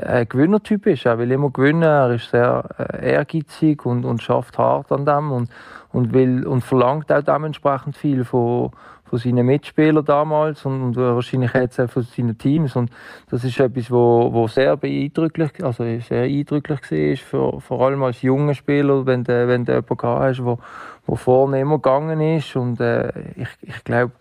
ein 0.06 0.30
Gewinnertyp 0.30 0.86
ist. 0.86 1.08
Er 1.08 1.18
will 1.18 1.32
immer 1.32 1.50
gewinnen, 1.50 1.82
er 1.82 2.12
ist 2.12 2.30
sehr 2.30 2.64
äh, 2.78 3.14
ehrgeizig 3.14 3.88
und, 3.88 4.06
und 4.06 4.22
schafft 4.22 4.60
hart 4.60 4.92
an 4.92 5.04
dem 5.08 5.32
und, 5.32 5.50
und, 5.92 6.14
will, 6.14 6.46
und 6.46 6.62
verlangt 6.62 7.12
auch 7.12 7.24
dementsprechend 7.24 7.98
viel 7.98 8.24
von, 8.24 8.70
von 9.12 9.20
seinen 9.20 9.46
Mitspielern 9.46 10.06
damals 10.06 10.66
und, 10.66 10.82
und 10.82 10.96
wahrscheinlich 10.96 11.54
jetzt 11.54 11.82
auch 11.82 11.90
von 11.90 12.04
seinen 12.04 12.38
Teams. 12.38 12.78
Und 12.78 12.90
das 13.30 13.44
ist 13.44 13.60
etwas, 13.60 13.92
wo, 13.92 14.32
wo 14.32 14.48
sehr 14.48 14.78
beeindrucklich, 14.78 15.52
also 15.62 15.84
sehr 15.84 16.24
eindrücklich 16.24 16.80
war, 16.80 17.18
für, 17.18 17.60
vor 17.60 17.86
allem 17.86 18.02
als 18.04 18.22
junger 18.22 18.54
Spieler, 18.54 19.06
wenn 19.06 19.26
du, 19.26 19.48
wenn 19.50 19.66
du 19.66 19.74
jemanden 19.74 20.08
hast, 20.08 20.46
wo, 20.46 20.60
wo 21.06 21.16
vorne 21.18 21.60
immer 21.60 21.76
gegangen 21.76 22.22
ist. 22.22 22.56
Und 22.56 22.80
äh, 22.80 23.12
ich, 23.36 23.50
ich 23.64 23.84
glaube, 23.84 24.14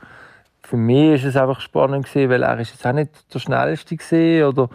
für 0.61 0.76
mich 0.76 1.23
ist 1.23 1.25
es 1.25 1.37
einfach 1.37 1.61
spannend 1.61 2.06
gewesen, 2.06 2.28
weil 2.28 2.42
er 2.42 2.59
ist 2.59 2.73
jetzt 2.73 2.85
auch 2.85 2.92
nicht 2.92 3.32
der 3.32 3.38
schnellste 3.38 4.49
oder 4.49 4.70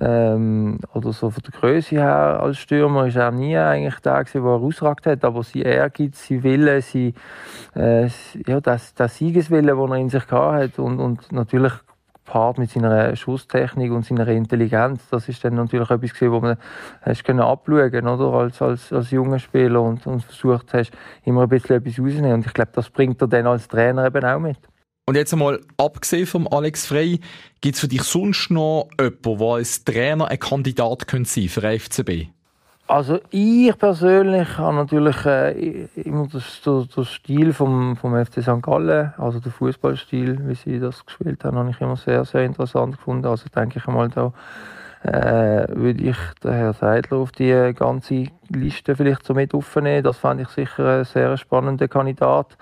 ähm, 0.00 0.78
oder 0.94 1.12
so 1.12 1.30
von 1.30 1.42
der 1.42 1.58
Größe 1.58 1.96
her 1.96 2.40
als 2.40 2.58
Stürmer 2.58 3.06
ist 3.06 3.16
er 3.16 3.30
nie 3.30 3.56
eigentlich 3.56 3.98
der 4.00 4.24
gewesen, 4.24 4.42
der 4.42 4.52
herausragt 4.52 5.06
hat, 5.06 5.24
aber 5.24 5.42
sein 5.42 5.62
Ehrgeiz, 5.62 6.28
sein 6.28 6.42
Wille, 6.42 6.82
sein, 6.82 7.14
äh, 7.74 8.08
ja, 8.46 8.60
das, 8.60 8.94
das 8.94 9.16
Siegeswille, 9.16 9.74
den 9.74 9.90
er 9.90 9.96
in 9.96 10.10
sich 10.10 10.30
hat 10.30 10.78
und, 10.78 11.00
und 11.00 11.32
natürlich 11.32 11.72
gepaart 12.26 12.58
mit 12.58 12.70
seiner 12.70 13.14
Schusstechnik 13.16 13.92
und 13.92 14.04
seiner 14.04 14.26
Intelligenz, 14.28 15.08
das 15.10 15.28
ist 15.28 15.44
dann 15.44 15.54
natürlich 15.54 15.90
etwas 15.90 16.12
gewesen, 16.12 16.32
wo 16.32 16.40
man 16.40 16.56
hast 17.02 17.24
können 17.24 17.40
abschauen, 17.40 18.08
oder 18.08 18.38
als 18.38 18.60
als 18.60 18.92
als 18.92 19.10
junger 19.10 19.38
Spieler 19.38 19.80
und, 19.80 20.06
und 20.06 20.24
versucht 20.24 20.74
hast 20.74 20.92
immer 21.24 21.42
ein 21.42 21.48
bisschen 21.48 21.76
etwas 21.76 21.98
rauszunehmen 21.98 22.34
und 22.34 22.46
ich 22.46 22.52
glaube, 22.52 22.72
das 22.74 22.90
bringt 22.90 23.22
er 23.22 23.28
dann 23.28 23.46
als 23.46 23.68
Trainer 23.68 24.06
eben 24.06 24.24
auch 24.24 24.40
mit. 24.40 24.58
Und 25.08 25.14
jetzt 25.14 25.32
einmal, 25.32 25.60
abgesehen 25.78 26.26
vom 26.26 26.48
Alex 26.48 26.86
Frey, 26.86 27.20
gibt 27.60 27.76
es 27.76 27.80
für 27.80 27.86
dich 27.86 28.02
sonst 28.02 28.50
noch 28.50 28.88
jemanden, 29.00 29.38
der 29.38 29.46
als 29.46 29.84
Trainer 29.84 30.28
ein 30.28 30.38
Kandidat 30.40 31.06
sein 31.08 31.48
für 31.48 31.60
den 31.60 31.78
FCB? 31.78 32.10
Also 32.88 33.20
ich 33.30 33.76
persönlich 33.78 34.58
habe 34.58 34.76
natürlich 34.76 35.24
äh, 35.24 35.86
immer 35.94 36.26
das, 36.26 36.60
das, 36.64 36.88
das 36.88 37.08
Stil 37.08 37.52
vom, 37.52 37.96
vom 37.96 38.14
FC 38.24 38.42
St. 38.42 38.62
Gallen, 38.62 39.12
also 39.16 39.38
der 39.38 39.52
Fußballstil, 39.52 40.40
wie 40.48 40.54
sie 40.54 40.80
das 40.80 41.04
gespielt 41.06 41.44
haben, 41.44 41.56
habe 41.56 41.70
ich 41.70 41.80
immer 41.80 41.96
sehr, 41.96 42.24
sehr 42.24 42.44
interessant 42.44 42.96
gefunden. 42.96 43.26
Also 43.26 43.46
denke 43.48 43.78
ich 43.78 43.86
einmal 43.86 44.08
da 44.08 44.32
äh, 45.02 45.68
würde 45.68 46.02
ich 46.02 46.16
den 46.42 46.52
Herrn 46.52 46.74
Seidler 46.74 47.18
auf 47.18 47.32
die 47.32 47.72
ganze 47.76 48.26
Liste 48.48 48.96
vielleicht 48.96 49.24
so 49.24 49.34
mit 49.34 49.54
aufnehmen. 49.54 50.02
Das 50.02 50.18
fand 50.18 50.40
ich 50.40 50.48
sicher 50.48 50.98
ein 50.98 51.04
sehr 51.04 51.36
spannender 51.36 51.88
Kandidat. 51.88 52.56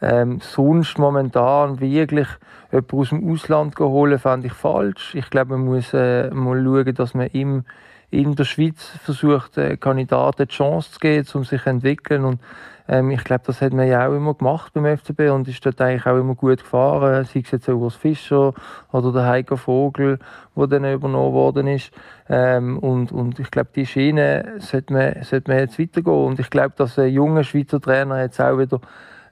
Ähm, 0.00 0.40
sonst 0.40 0.98
momentan 0.98 1.80
wirklich 1.80 2.28
jemanden 2.70 2.96
aus 2.96 3.08
dem 3.08 3.32
Ausland 3.32 3.78
holen, 3.78 4.18
fände 4.18 4.46
ich 4.46 4.52
falsch. 4.52 5.14
Ich 5.14 5.30
glaube, 5.30 5.56
man 5.56 5.66
muss 5.66 5.92
äh, 5.92 6.30
mal 6.30 6.62
schauen, 6.62 6.94
dass 6.94 7.14
man 7.14 7.28
ihm 7.32 7.64
in 8.10 8.34
der 8.34 8.44
Schweiz 8.44 8.82
versucht, 9.02 9.58
äh, 9.58 9.76
Kandidaten 9.76 10.46
die 10.46 10.54
Chance 10.54 10.92
zu 10.92 10.98
geben, 10.98 11.28
um 11.34 11.44
sich 11.44 11.62
zu 11.62 11.70
entwickeln. 11.70 12.24
Und 12.24 12.40
ähm, 12.88 13.10
ich 13.10 13.22
glaube, 13.22 13.42
das 13.46 13.60
hat 13.60 13.74
man 13.74 13.86
ja 13.86 14.08
auch 14.08 14.14
immer 14.14 14.32
gemacht 14.32 14.72
beim 14.72 14.86
FCB 14.86 15.30
und 15.30 15.46
ist 15.46 15.64
dort 15.66 15.80
eigentlich 15.80 16.06
auch 16.06 16.16
immer 16.16 16.34
gut 16.34 16.60
gefahren. 16.60 17.24
Sei 17.24 17.40
es 17.44 17.50
jetzt 17.50 17.68
Urs 17.68 17.96
Fischer 17.96 18.54
oder 18.92 19.12
der 19.12 19.26
Heiko 19.26 19.56
Vogel, 19.56 20.18
der 20.56 20.66
dann 20.68 20.90
übernommen 20.90 21.34
worden 21.34 21.66
ist. 21.66 21.90
Ähm, 22.30 22.78
und, 22.78 23.12
und 23.12 23.38
ich 23.40 23.50
glaube, 23.50 23.70
die 23.74 23.84
Schiene 23.84 24.54
sollte 24.58 24.92
man, 24.94 25.22
sollte 25.22 25.50
man 25.50 25.60
jetzt 25.60 25.78
weitergehen. 25.78 26.26
Und 26.26 26.40
ich 26.40 26.48
glaube, 26.48 26.72
dass 26.76 26.98
ein 26.98 27.12
junger 27.12 27.44
Schweizer 27.44 27.80
Trainer 27.80 28.22
jetzt 28.22 28.40
auch 28.40 28.58
wieder 28.58 28.80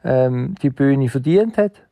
ähm, 0.06 0.54
die 0.62 0.70
Bühne 0.70 1.08
verdient 1.08 1.58
hat. 1.58 1.82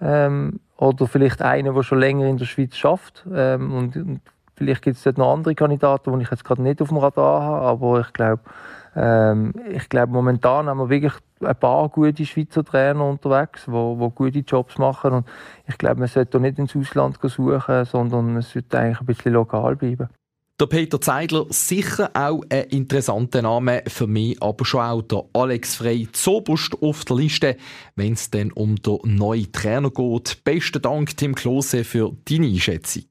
Ähm, 0.00 0.60
oder 0.76 1.06
vielleicht 1.06 1.42
einer, 1.42 1.72
der 1.72 1.82
schon 1.84 2.00
länger 2.00 2.26
in 2.26 2.36
der 2.36 2.44
Schweiz 2.44 2.76
schafft. 2.76 3.24
Ähm, 3.32 3.72
und, 3.72 3.96
und, 3.96 4.20
vielleicht 4.56 4.82
gibt 4.82 4.96
es 4.96 5.04
dort 5.04 5.18
noch 5.18 5.32
andere 5.32 5.54
Kandidaten, 5.54 6.12
die 6.18 6.24
ich 6.24 6.30
jetzt 6.30 6.44
gerade 6.44 6.62
nicht 6.62 6.82
auf 6.82 6.88
dem 6.88 6.98
Radar 6.98 7.42
habe. 7.42 7.66
Aber 7.66 8.00
ich 8.00 8.12
glaube, 8.12 8.42
ähm, 8.96 9.54
ich 9.70 9.88
glaube, 9.88 10.12
momentan 10.12 10.66
haben 10.66 10.78
wir 10.78 10.88
wirklich 10.88 11.14
ein 11.40 11.56
paar 11.56 11.88
gute 11.88 12.26
Schweizer 12.26 12.64
Trainer 12.64 13.04
unterwegs, 13.04 13.64
die, 13.66 13.70
die 13.70 14.10
gute 14.14 14.38
Jobs 14.40 14.76
machen. 14.78 15.12
Und 15.12 15.28
ich 15.66 15.78
glaube, 15.78 16.00
man 16.00 16.08
sollte 16.08 16.40
nicht 16.40 16.58
ins 16.58 16.76
Ausland 16.76 17.18
suchen, 17.22 17.84
sondern 17.84 18.32
man 18.34 18.42
sollte 18.42 18.78
eigentlich 18.78 19.00
ein 19.00 19.06
bisschen 19.06 19.32
lokal 19.34 19.76
bleiben. 19.76 20.08
Der 20.60 20.66
Peter 20.66 21.00
Zeidler, 21.00 21.46
sicher 21.48 22.10
auch 22.14 22.42
ein 22.50 22.64
interessanter 22.64 23.42
Name, 23.42 23.82
für 23.88 24.06
mich 24.06 24.40
aber 24.42 24.64
schon 24.64 24.80
auch 24.80 25.02
der 25.02 25.24
Alex 25.32 25.76
Frey 25.76 26.08
zoberst 26.12 26.80
auf 26.82 27.04
der 27.04 27.16
Liste, 27.16 27.56
wenn 27.96 28.12
es 28.12 28.30
dann 28.30 28.52
um 28.52 28.76
den 28.76 28.98
neuen 29.02 29.50
Trainer 29.50 29.90
geht. 29.90 30.44
Besten 30.44 30.82
Dank, 30.82 31.16
Tim 31.16 31.34
Klose, 31.34 31.84
für 31.84 32.14
deine 32.26 32.46
Einschätzung. 32.46 33.04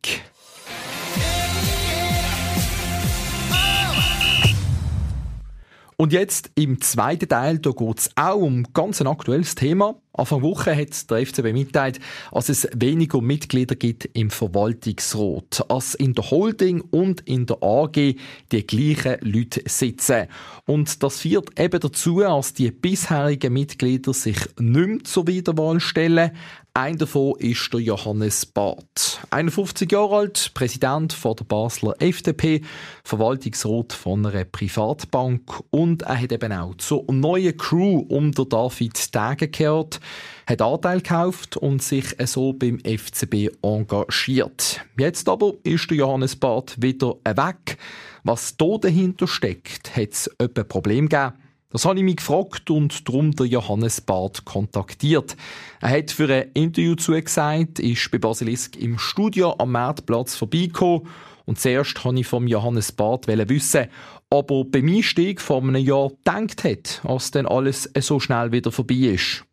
Und 6.02 6.14
jetzt 6.14 6.50
im 6.56 6.82
zweiten 6.82 7.30
Teil, 7.30 7.60
da 7.60 7.70
geht 7.70 8.00
es 8.00 8.10
auch 8.16 8.38
um 8.38 8.64
ganz 8.74 9.02
ein 9.02 9.08
aktuelles 9.08 9.54
Thema. 9.54 10.02
Anfang 10.14 10.42
Woche 10.42 10.76
hat 10.76 11.12
der 11.12 11.24
FCB 11.24 11.54
mitteilt, 11.54 12.00
dass 12.32 12.50
es 12.50 12.68
weniger 12.74 13.22
Mitglieder 13.22 13.76
gibt 13.76 14.10
im 14.14 14.32
Verwaltungsrat, 14.32 15.64
als 15.70 15.94
in 15.94 16.16
der 16.16 16.32
Holding 16.32 16.82
und 16.82 17.22
in 17.22 17.46
der 17.46 17.62
AG 17.62 18.16
die 18.52 18.68
gleichen 18.68 19.18
Leute 19.22 19.62
sitzen. 19.68 20.26
Und 20.66 21.04
das 21.04 21.20
führt 21.20 21.60
eben 21.60 21.80
dazu, 21.80 22.22
dass 22.22 22.56
die 22.56 22.72
bisherigen 22.72 23.54
Mitglieder 23.54 24.12
sich 24.12 24.40
nicht 24.60 24.88
mehr 24.88 25.04
zur 25.04 25.28
Wiederwahl 25.28 25.80
stellen, 25.80 26.32
ein 26.74 26.98
davon 26.98 27.36
ist 27.38 27.74
der 27.74 27.82
Johannes 27.82 28.46
Barth. 28.46 29.20
51 29.30 29.92
Jahre 29.92 30.16
alt, 30.16 30.52
Präsident 30.54 31.12
von 31.12 31.36
der 31.36 31.44
Basler 31.44 31.96
FDP, 32.00 32.62
Verwaltungsrat 33.04 33.92
von 33.92 34.26
einer 34.26 34.46
Privatbank 34.46 35.62
und 35.70 36.04
er 36.04 36.22
hat 36.22 36.32
eben 36.32 36.54
auch 36.54 36.76
zur 36.76 37.04
neuen 37.12 37.58
Crew 37.58 38.06
den 38.10 38.32
David 38.32 39.14
Degen 39.14 39.52
gehört, 39.52 40.00
hat 40.48 40.62
Anteil 40.62 41.02
gekauft 41.02 41.58
und 41.58 41.84
sich 41.84 42.16
so 42.26 42.54
beim 42.54 42.80
FCB 42.80 43.50
engagiert. 43.62 44.80
Jetzt 44.98 45.28
aber 45.28 45.56
ist 45.64 45.90
der 45.90 45.98
Johannes 45.98 46.38
Barth 46.38 46.82
wieder 46.82 47.16
weg. 47.26 47.78
Was 48.24 48.56
da 48.56 48.78
dahinter 48.80 49.28
steckt, 49.28 49.94
hat 49.98 50.12
es 50.12 50.32
ein 50.40 50.54
Problem 50.54 51.10
gegeben. 51.10 51.34
Das 51.72 51.86
habe 51.86 52.00
ich 52.00 52.04
mich 52.04 52.18
gefragt 52.18 52.70
und 52.70 53.08
darum 53.08 53.32
der 53.32 53.46
Johannes 53.46 54.02
Barth 54.02 54.44
kontaktiert. 54.44 55.38
Er 55.80 55.90
hat 55.90 56.12
für 56.12 56.32
ein 56.32 56.52
Interview 56.54 56.96
zugesagt, 56.96 57.80
ist 57.80 58.12
bei 58.12 58.18
Basilisk 58.18 58.76
im 58.76 59.00
Studio 59.00 59.56
am 59.58 59.72
Marktplatz 59.72 60.36
vorbeigekommen 60.36 61.08
und 61.46 61.60
zuerst 61.60 62.04
wollte 62.04 62.20
ich 62.20 62.28
vom 62.28 62.48
Johannes 62.48 62.92
Barth 62.92 63.28
wissen, 63.28 63.88
ob 64.30 64.52
er 64.52 64.66
beim 64.66 64.88
Einstieg 64.88 65.40
vor 65.40 65.62
einem 65.62 65.76
Jahr 65.76 66.10
gedacht 66.10 66.64
hat, 66.66 67.02
als 67.06 67.32
dann 67.32 67.46
alles 67.46 67.90
so 68.00 68.20
schnell 68.20 68.52
wieder 68.52 68.72
vorbei 68.72 68.96
ist. 68.96 69.46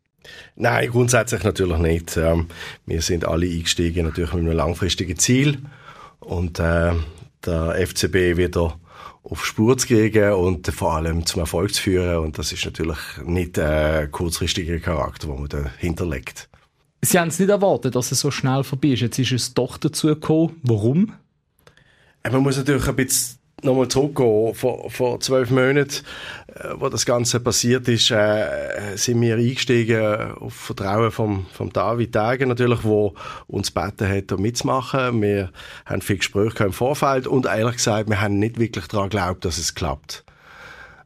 Nein, 0.56 0.90
grundsätzlich 0.90 1.44
natürlich 1.44 1.78
nicht. 1.78 2.16
Ähm, 2.16 2.48
wir 2.84 3.00
sind 3.00 3.24
alle 3.24 3.46
eingestiegen 3.46 4.06
natürlich 4.06 4.32
mit 4.32 4.42
einem 4.42 4.56
langfristigen 4.56 5.18
Ziel 5.18 5.58
und 6.20 6.58
äh, 6.58 6.92
der 7.46 7.86
FCB 7.86 8.36
wieder 8.36 8.78
auf 9.30 9.44
Spur 9.44 9.76
zu 9.76 9.86
kriegen 9.86 10.32
und 10.32 10.66
vor 10.68 10.94
allem 10.94 11.26
zum 11.26 11.40
Erfolg 11.40 11.74
zu 11.74 11.82
führen. 11.82 12.24
Und 12.24 12.38
das 12.38 12.52
ist 12.52 12.64
natürlich 12.64 12.98
nicht 13.24 13.58
ein 13.58 14.10
kurzfristiger 14.10 14.78
Charakter, 14.78 15.28
den 15.28 15.40
man 15.40 15.48
da 15.48 15.70
hinterlegt. 15.78 16.48
Sie 17.02 17.18
haben 17.18 17.28
es 17.28 17.38
nicht 17.38 17.50
erwartet, 17.50 17.94
dass 17.94 18.10
es 18.10 18.20
so 18.20 18.30
schnell 18.30 18.64
vorbei 18.64 18.88
ist. 18.88 19.00
Jetzt 19.00 19.18
ist 19.18 19.32
es 19.32 19.54
doch 19.54 19.76
dazu 19.76 20.08
gekommen. 20.08 20.56
Warum? 20.62 21.12
Man 22.30 22.42
muss 22.42 22.56
natürlich 22.56 22.86
ein 22.88 22.96
bisschen 22.96 23.37
nochmal 23.62 23.88
zurückgehen, 23.88 24.54
vor, 24.54 24.90
vor 24.90 25.20
zwölf 25.20 25.50
Monaten, 25.50 26.04
äh, 26.54 26.68
wo 26.76 26.88
das 26.88 27.04
Ganze 27.06 27.40
passiert 27.40 27.88
ist, 27.88 28.10
äh, 28.10 28.96
sind 28.96 29.20
wir 29.20 29.36
eingestiegen 29.36 30.32
auf 30.32 30.54
Vertrauen 30.54 31.10
vom, 31.10 31.46
vom 31.52 31.72
David 31.72 32.12
Tage 32.12 32.46
natürlich, 32.46 32.84
wo 32.84 33.14
uns 33.46 33.72
gebeten 33.74 34.08
hat, 34.08 34.32
um 34.32 34.42
mitzumachen. 34.42 35.20
Wir 35.20 35.50
haben 35.86 36.02
viel 36.02 36.18
Gespräche 36.18 36.64
im 36.64 36.72
Vorfeld 36.72 37.26
und 37.26 37.46
ehrlich 37.46 37.76
gesagt, 37.76 38.08
wir 38.08 38.20
haben 38.20 38.38
nicht 38.38 38.58
wirklich 38.58 38.86
daran 38.86 39.10
geglaubt, 39.10 39.44
dass 39.44 39.58
es 39.58 39.74
klappt. 39.74 40.24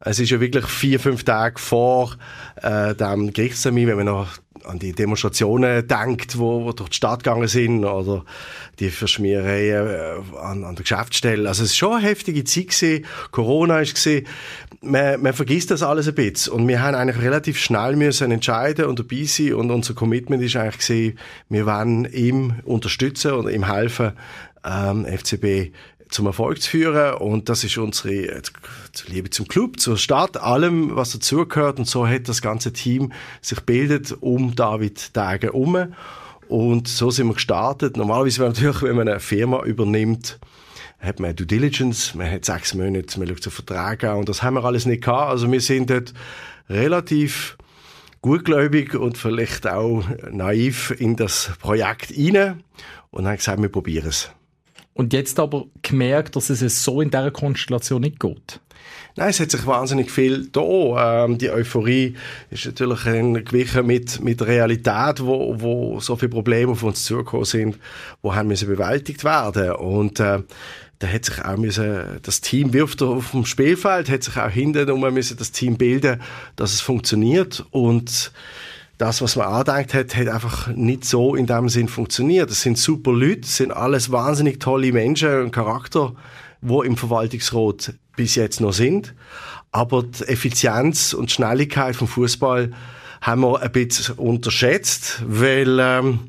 Es 0.05 0.19
ist 0.19 0.31
ja 0.31 0.41
wirklich 0.41 0.67
vier, 0.67 0.99
fünf 0.99 1.23
Tage 1.23 1.61
vor 1.61 2.17
äh, 2.57 2.95
dem 2.95 3.33
Gerichtstermin, 3.33 3.87
wenn 3.87 3.99
wir 3.99 4.05
noch 4.05 4.29
an 4.65 4.79
die 4.79 4.93
Demonstrationen 4.93 5.87
denkt, 5.87 6.39
wo, 6.39 6.65
wo 6.65 6.73
durch 6.73 6.91
die 6.91 6.97
Stadt 6.97 7.25
gegangen 7.25 7.49
sind 7.49 7.85
oder 7.85 8.25
die 8.79 8.91
Verschmierereien 8.91 9.87
äh, 9.87 10.39
an, 10.39 10.65
an 10.65 10.75
der 10.75 10.83
Geschäftsstelle. 10.83 11.49
Also 11.49 11.65
es 11.65 11.71
ist 11.71 11.77
schon 11.77 11.95
eine 11.95 12.07
heftige 12.07 12.45
Zeit 12.45 12.69
gewesen. 12.69 13.05
Corona 13.31 13.81
ist 13.81 13.95
gewesen. 13.95 14.27
Man, 14.81 15.23
man 15.23 15.33
vergisst 15.33 15.71
das 15.71 15.83
alles 15.83 16.09
ein 16.09 16.15
bisschen 16.15 16.55
und 16.55 16.67
wir 16.67 16.83
haben 16.83 16.95
eigentlich 16.97 17.23
relativ 17.23 17.59
schnell 17.59 17.95
müssen 17.97 18.33
entscheiden 18.33 18.87
und 18.87 18.99
dabei 18.99 19.25
sein 19.25 19.55
und 19.55 19.71
unser 19.71 19.95
Commitment 19.95 20.43
ist 20.43 20.57
eigentlich 20.57 20.87
gewesen, 20.87 21.19
wir 21.49 21.67
wollen 21.67 22.05
ihm 22.13 22.55
unterstützen 22.65 23.33
und 23.33 23.49
ihm 23.49 23.73
helfen, 23.73 24.13
ähm, 24.65 25.07
FCB 25.07 25.73
zum 26.13 26.27
Erfolg 26.27 26.61
zu 26.61 26.71
führen. 26.71 27.15
Und 27.15 27.49
das 27.49 27.65
ist 27.65 27.77
unsere 27.79 28.15
äh, 28.15 28.43
Liebe 29.09 29.31
zum 29.31 29.49
Club, 29.49 29.81
zur 29.81 29.97
Stadt, 29.97 30.37
allem, 30.37 30.95
was 30.97 31.13
dazugehört. 31.13 31.79
Und 31.79 31.87
so 31.87 32.07
hat 32.07 32.29
das 32.29 32.43
ganze 32.43 32.73
Team 32.73 33.13
sich 33.41 33.61
bildet 33.61 34.13
um 34.21 34.55
David 34.55 35.15
Tage 35.15 35.49
herum. 35.49 35.95
Und 36.49 36.89
so 36.89 37.11
sind 37.11 37.29
wir 37.29 37.35
gestartet. 37.35 37.97
Normalerweise 37.97 38.43
natürlich, 38.43 38.83
wenn 38.83 38.97
man 38.97 39.09
eine 39.09 39.21
Firma 39.21 39.63
übernimmt, 39.63 40.39
hat 40.99 41.19
man 41.19 41.35
Due 41.35 41.47
Diligence, 41.47 42.15
man 42.15 42.31
hat 42.31 42.45
sechs 42.45 42.75
Monate, 42.75 43.19
man 43.19 43.29
schaut 43.29 43.43
zu 43.43 43.51
Vertrag 43.51 44.05
an 44.05 44.19
und 44.19 44.29
das 44.29 44.43
haben 44.43 44.55
wir 44.55 44.65
alles 44.65 44.87
nicht 44.87 45.03
gehabt. 45.03 45.31
Also 45.31 45.51
wir 45.51 45.61
sind 45.61 45.91
dort 45.91 46.15
relativ 46.69 47.57
gutgläubig 48.21 48.95
und 48.95 49.19
vielleicht 49.19 49.67
auch 49.67 50.05
naiv 50.31 50.95
in 50.97 51.17
das 51.17 51.51
Projekt 51.59 52.13
rein 52.17 52.63
und 53.11 53.27
haben 53.27 53.37
gesagt, 53.37 53.61
wir 53.61 53.69
probieren 53.69 54.09
es. 54.09 54.31
Und 54.95 55.13
jetzt 55.13 55.41
aber 55.41 55.67
gemerkt, 55.81 56.37
dass 56.37 56.51
es 56.51 56.85
so 56.85 57.01
in 57.01 57.11
dieser 57.11 57.31
Konstellation 57.31 58.03
nicht 58.03 58.21
geht. 58.21 58.61
Nein, 59.17 59.31
es 59.31 59.41
hat 59.41 59.51
sich 59.51 59.67
wahnsinnig 59.67 60.11
viel 60.11 60.49
da. 60.49 61.25
Ähm, 61.25 61.39
die 61.39 61.51
Euphorie 61.51 62.15
ist 62.51 62.65
natürlich 62.65 63.07
ein 63.07 63.45
gewichen 63.45 63.87
mit, 63.87 64.21
mit 64.23 64.41
Realität, 64.43 65.21
wo, 65.21 65.61
wo 65.61 66.01
so 66.01 66.17
viele 66.17 66.31
Probleme 66.31 66.73
auf 66.73 66.83
uns 66.83 67.05
zugekommen 67.05 67.45
sind, 67.45 67.79
wo 68.23 68.35
haben 68.35 68.49
müssen 68.49 68.69
bewältigt 68.69 69.23
werden. 69.25 69.73
Und, 69.73 70.21
äh, 70.21 70.43
da 71.03 71.09
hat 71.09 71.25
sich 71.25 71.45
auch 71.45 71.57
müssen, 71.57 72.21
das 72.23 72.41
Team 72.41 72.71
der, 72.71 73.09
auf 73.09 73.33
dem 73.33 73.45
Spielfeld, 73.45 74.09
hat 74.09 74.23
sich 74.23 74.37
auch 74.37 74.49
hinten 74.49 74.87
müssen 75.13 75.37
das 75.37 75.51
Team 75.51 75.77
bilden, 75.77 76.21
dass 76.55 76.73
es 76.73 76.81
funktioniert. 76.81 77.65
Und 77.71 78.33
das, 79.03 79.21
was 79.21 79.35
man 79.35 79.49
angedenkt 79.49 79.95
hat, 79.95 80.15
hat 80.15 80.29
einfach 80.29 80.69
nicht 80.69 81.05
so 81.05 81.35
in 81.35 81.47
dem 81.47 81.69
Sinn 81.69 81.89
funktioniert. 81.89 82.53
Es 82.53 82.63
sind 82.63 82.79
super 82.79 83.13
Leute, 83.13 83.41
es 83.41 83.57
sind 83.57 83.73
alles 83.73 84.13
wahnsinnig 84.13 84.61
tolle 84.61 84.93
Menschen 84.93 85.43
und 85.43 85.51
Charakter, 85.51 86.15
wo 86.61 86.83
im 86.83 86.97
Verwaltungsrat 86.97 87.95
bis 88.15 88.37
jetzt 88.37 88.61
noch 88.61 88.73
sind. 88.73 89.13
Aber 89.73 90.05
die 90.05 90.23
Effizienz 90.29 91.15
und 91.15 91.33
Schnelligkeit 91.33 91.97
vom 91.97 92.07
Fußball 92.07 92.71
haben 93.21 93.41
wir 93.41 93.61
ein 93.61 93.73
bisschen 93.73 94.15
unterschätzt, 94.19 95.25
weil 95.27 95.79
ähm, 95.81 96.21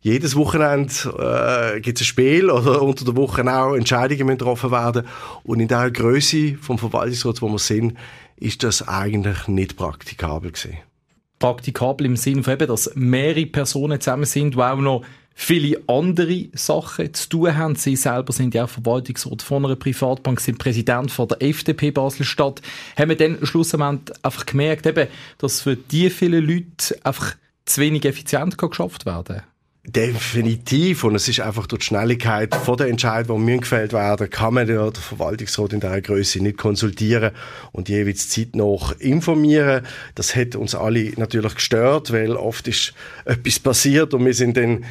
jedes 0.00 0.34
Wochenende 0.34 1.74
äh, 1.76 1.80
gibt 1.80 2.00
es 2.00 2.04
ein 2.04 2.06
Spiel 2.06 2.48
oder 2.48 2.80
unter 2.80 3.04
der 3.04 3.14
Woche 3.14 3.42
auch 3.46 3.74
Entscheidungen 3.74 4.38
getroffen 4.38 4.70
werden 4.70 5.06
und 5.44 5.60
in 5.60 5.68
der 5.68 5.90
Größe 5.90 6.56
vom 6.58 6.78
Verwaltungsrat, 6.78 7.42
wo 7.42 7.48
wir 7.48 7.58
sind, 7.58 7.98
ist 8.36 8.62
das 8.62 8.88
eigentlich 8.88 9.48
nicht 9.48 9.76
praktikabel 9.76 10.52
gewesen 10.52 10.78
praktikabel 11.42 12.06
im 12.06 12.16
Sinne 12.16 12.44
von 12.44 12.54
eben, 12.54 12.68
dass 12.68 12.94
mehrere 12.94 13.46
Personen 13.46 14.00
zusammen 14.00 14.24
sind, 14.24 14.54
die 14.54 14.58
auch 14.58 14.76
noch 14.76 15.02
viele 15.34 15.80
andere 15.88 16.48
Sachen 16.52 17.12
zu 17.14 17.28
tun 17.28 17.56
haben. 17.56 17.74
Sie 17.74 17.96
selber 17.96 18.32
sind 18.32 18.54
ja 18.54 18.64
auch 18.64 18.68
Verwaltungsrat 18.68 19.42
von 19.42 19.64
einer 19.64 19.74
Privatbank, 19.76 20.40
sind 20.40 20.58
Präsident 20.58 21.10
von 21.10 21.26
der 21.26 21.42
FDP 21.42 21.90
Basel-Stadt. 21.90 22.62
Haben 22.96 23.08
wir 23.08 23.16
dann 23.16 23.38
schlussendlich 23.42 24.16
einfach 24.22 24.46
gemerkt, 24.46 24.86
eben, 24.86 25.08
dass 25.38 25.62
für 25.62 25.74
die 25.74 26.10
vielen 26.10 26.46
Leute 26.46 26.96
einfach 27.02 27.34
zu 27.64 27.80
wenig 27.80 28.04
effizient 28.04 28.56
geschafft 28.56 29.04
werden 29.04 29.38
kann? 29.38 29.51
Definitiv. 29.84 31.02
Und 31.02 31.16
es 31.16 31.26
ist 31.26 31.40
einfach 31.40 31.66
durch 31.66 31.80
die 31.80 31.86
Schnelligkeit 31.86 32.54
von 32.54 32.76
der 32.76 32.86
Entscheidung, 32.86 33.44
die 33.44 33.56
gefällt 33.56 33.92
werden, 33.92 34.30
kann 34.30 34.54
man 34.54 34.68
den 34.68 34.94
Verwaltungsrat 34.94 35.72
in 35.72 35.80
dieser 35.80 36.00
Größe 36.00 36.40
nicht 36.40 36.56
konsultieren 36.56 37.32
und 37.72 37.88
jeweils 37.88 38.28
Zeit 38.28 38.54
noch 38.54 38.92
informieren. 39.00 39.84
Das 40.14 40.36
hat 40.36 40.54
uns 40.54 40.76
alle 40.76 41.12
natürlich 41.16 41.56
gestört, 41.56 42.12
weil 42.12 42.36
oft 42.36 42.68
ist 42.68 42.94
etwas 43.24 43.58
passiert 43.58 44.14
und 44.14 44.24
wir 44.24 44.34
sind 44.34 44.56
dann 44.56 44.84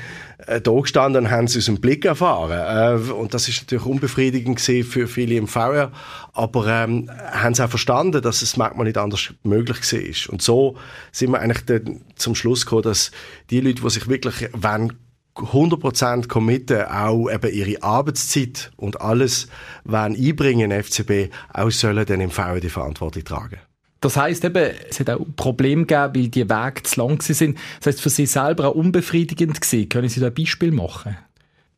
äh, 0.47 0.62
da 0.62 0.71
gestanden 0.71 1.25
und 1.25 1.32
haben 1.32 1.47
sie 1.47 1.60
aus 1.60 1.65
dem 1.65 1.80
Blick 1.80 2.06
erfahren. 2.06 2.51
Äh, 2.51 3.12
und 3.12 3.34
das 3.34 3.47
ist 3.47 3.62
natürlich 3.62 3.86
unbefriedigend 3.86 4.60
für 4.62 5.08
viele 5.08 5.36
im 5.36 5.47
VR, 5.47 5.91
aber 6.34 6.67
ähm, 6.67 7.10
haben 7.32 7.54
sie 7.54 7.63
auch 7.63 7.69
verstanden, 7.69 8.21
dass 8.21 8.41
es 8.41 8.58
manchmal 8.58 8.86
nicht 8.86 8.97
anders 8.97 9.34
möglich 9.43 9.80
war. 9.80 10.34
Und 10.34 10.41
so 10.41 10.77
sind 11.12 11.32
wir 11.32 11.39
eigentlich 11.39 11.65
dann 11.65 12.01
zum 12.15 12.36
Schluss 12.36 12.65
gekommen, 12.65 12.84
dass 12.84 13.12
die 13.49 13.62
Leute, 13.62 13.82
die 13.82 13.89
sich 13.89 14.08
wirklich 14.08 14.49
wenn 14.54 14.93
100% 15.36 16.27
committen, 16.27 16.84
auch 16.84 17.30
eben 17.30 17.54
ihre 17.54 17.82
Arbeitszeit 17.82 18.71
und 18.75 18.99
alles 18.99 19.47
wenn 19.86 20.15
einbringen 20.15 20.71
in 20.71 20.84
FCB, 20.84 21.34
auch 21.54 21.71
sollen 21.71 22.06
dann 22.06 22.21
im 22.21 22.32
VR 22.32 22.60
die 22.60 22.69
Verantwortung 22.69 23.23
tragen. 23.23 23.60
Das 24.01 24.17
heißt 24.17 24.43
eben, 24.45 24.73
es 24.89 24.99
hat 24.99 25.11
auch 25.11 25.25
Probleme 25.35 25.85
gegeben, 25.85 26.15
weil 26.15 26.27
die 26.27 26.49
Wege 26.49 26.83
zu 26.83 26.99
lang 26.99 27.21
sind. 27.21 27.57
Das 27.79 27.87
heißt, 27.87 28.01
für 28.01 28.09
Sie 28.09 28.25
selber 28.25 28.69
auch 28.69 28.75
unbefriedigend 28.75 29.61
gewesen. 29.61 29.89
Können 29.89 30.09
Sie 30.09 30.19
da 30.19 30.27
ein 30.27 30.33
Beispiel 30.33 30.71
machen? 30.71 31.17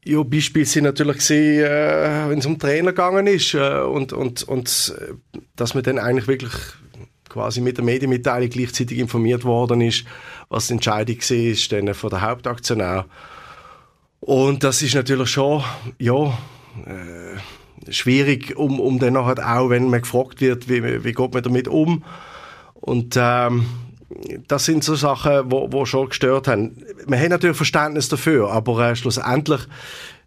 Ja, 0.05 0.23
Beispiele 0.23 0.65
sind 0.65 0.85
natürlich 0.85 1.17
gesehen, 1.17 1.63
äh, 1.63 2.29
wenn 2.29 2.39
es 2.39 2.45
um 2.45 2.59
Trainer 2.59 2.91
gegangen 2.91 3.27
ist 3.27 3.53
äh, 3.53 3.79
und, 3.79 4.11
und, 4.11 4.43
und 4.43 4.95
äh, 4.97 5.39
dass 5.55 5.75
man 5.75 5.83
dann 5.83 5.97
eigentlich 5.97 6.27
wirklich 6.27 6.53
quasi 7.29 7.61
mit 7.61 7.77
der 7.77 7.85
Medienmitteilung 7.85 8.49
gleichzeitig 8.49 8.99
informiert 8.99 9.43
worden 9.43 9.81
ist, 9.81 10.05
was 10.49 10.67
die 10.67 10.73
Entscheidung 10.73 11.17
war, 11.17 11.37
ist 11.37 11.71
dann 11.71 11.93
von 11.93 12.09
der 12.09 12.21
Hauptaktionär. 12.21 13.05
Und 14.19 14.63
das 14.63 14.81
ist 14.81 14.95
natürlich 14.95 15.29
schon, 15.29 15.63
ja, 15.99 16.37
äh, 16.85 17.37
schwierig, 17.89 18.55
um, 18.55 18.79
um 18.79 18.99
dann 18.99 19.13
nachher 19.13 19.57
auch, 19.57 19.69
wenn 19.69 19.89
man 19.89 20.01
gefragt 20.01 20.41
wird, 20.41 20.69
wie, 20.69 21.03
wie 21.03 21.13
geht 21.13 21.33
man 21.33 21.43
damit 21.43 21.67
um. 21.67 22.03
Und 22.73 23.15
ähm, 23.17 23.65
das 24.47 24.65
sind 24.65 24.83
so 24.83 24.95
Sachen, 24.95 25.51
wo, 25.51 25.71
wo 25.71 25.85
schon 25.85 26.09
gestört 26.09 26.47
haben. 26.47 26.83
Man 27.07 27.19
hat 27.19 27.29
natürlich 27.29 27.57
Verständnis 27.57 28.09
dafür, 28.09 28.51
aber 28.51 28.89
äh, 28.89 28.95
schlussendlich 28.95 29.61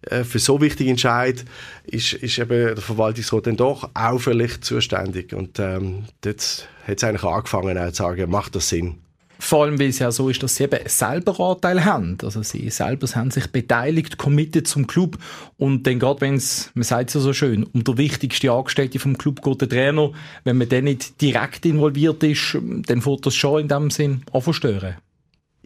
äh, 0.03 0.25
für 0.25 0.39
so 0.39 0.61
wichtige 0.61 0.91
Entscheid 0.91 1.45
ist, 1.85 2.13
ist 2.15 2.39
eben 2.39 2.75
der 2.75 2.77
Verwaltungsrat 2.77 3.47
dann 3.47 3.57
doch 3.57 3.91
vielleicht 4.19 4.65
zuständig. 4.65 5.33
Und 5.33 5.59
ähm, 5.59 6.05
dort 6.23 6.69
hat 6.87 6.97
es 6.97 7.05
eigentlich 7.05 7.25
angefangen, 7.25 7.79
auch 7.79 7.89
zu 7.89 8.03
sagen, 8.03 8.31
macht 8.31 8.55
das 8.55 8.69
Sinn? 8.69 8.99
Vor 9.39 9.65
allem, 9.65 9.79
weil 9.79 9.89
es 9.89 9.99
ja 9.99 10.11
so 10.11 10.29
ist, 10.29 10.43
dass 10.43 10.57
sie 10.57 10.65
eben 10.65 10.81
selber 10.87 11.39
Anteil 11.41 11.85
haben. 11.85 12.17
Also 12.23 12.43
sie 12.43 12.71
selber 12.71 13.07
haben 13.15 13.31
sich 13.31 13.47
beteiligt, 13.49 14.19
committed 14.19 14.67
zum 14.67 14.87
Club. 14.87 15.19
Und 15.59 15.87
dann 15.87 15.99
gerade, 15.99 16.21
wenn 16.23 16.35
es, 16.35 16.71
man 16.75 16.85
sagt 16.85 17.11
es 17.11 17.15
ja 17.15 17.21
so 17.21 17.33
schön, 17.33 17.65
um 17.65 17.85
der 17.85 17.99
wichtigste 17.99 18.51
Angestellte 18.51 18.99
vom 18.99 19.19
Club 19.19 19.43
geht 19.43 19.61
der 19.61 19.69
Trainer, 19.69 20.13
wenn 20.45 20.59
man 20.59 20.69
dann 20.69 20.85
nicht 20.85 21.21
direkt 21.21 21.67
involviert 21.67 22.23
ist, 22.23 22.57
dann 22.87 23.03
fährt 23.03 23.27
das 23.27 23.35
schon 23.35 23.63
in 23.63 23.69
dem 23.69 23.91
Sinn 23.91 24.23
an 24.33 24.43
verstören. 24.43 24.97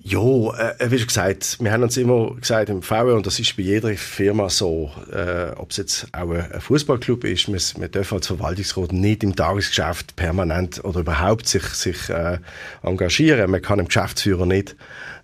Ja, 0.02 0.18
äh, 0.18 0.90
wie 0.90 0.98
schon 0.98 1.08
gesagt, 1.08 1.58
wir 1.60 1.72
haben 1.72 1.82
uns 1.82 1.98
immer 1.98 2.34
gesagt 2.34 2.70
im 2.70 2.80
VW, 2.80 3.12
und 3.12 3.26
das 3.26 3.38
ist 3.38 3.54
bei 3.58 3.64
jeder 3.64 3.94
Firma 3.96 4.48
so, 4.48 4.90
äh, 5.12 5.50
ob 5.56 5.72
es 5.72 5.76
jetzt 5.76 6.06
auch 6.12 6.30
ein, 6.30 6.58
Fußballclub 6.58 7.24
ist, 7.24 7.48
wir, 7.48 7.80
wir 7.82 7.88
dürfen 7.88 8.14
als 8.14 8.28
Verwaltungsrat 8.28 8.94
nicht 8.94 9.22
im 9.22 9.36
Tagesgeschäft 9.36 10.16
permanent 10.16 10.82
oder 10.84 11.00
überhaupt 11.00 11.46
sich, 11.48 11.64
sich 11.64 12.08
äh, 12.08 12.38
engagieren. 12.82 13.50
Man 13.50 13.60
kann 13.60 13.76
dem 13.76 13.88
Geschäftsführer 13.88 14.46
nicht 14.46 14.74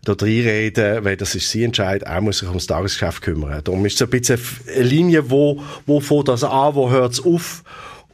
dort 0.05 0.23
reinreden, 0.23 1.05
weil 1.07 1.17
das 1.17 1.35
ist 1.35 1.51
sein 1.51 1.63
Entscheid, 1.63 2.03
er 2.03 2.21
muss 2.21 2.39
sich 2.39 2.49
ums 2.49 2.67
Tagesgeschäft 2.67 3.23
kümmern. 3.23 3.63
Darum 3.65 3.87
ist 3.87 3.95
es 3.95 4.03
ein 4.03 4.11
bisschen 4.11 4.39
eine 4.75 4.83
Linie, 4.85 5.31
wo, 5.31 5.63
wo 5.87 6.01
fängt 6.01 6.29
das 6.29 6.45
an, 6.45 6.75
wo 6.75 6.91
hört 6.91 7.15
es 7.15 7.25
auf 7.25 7.65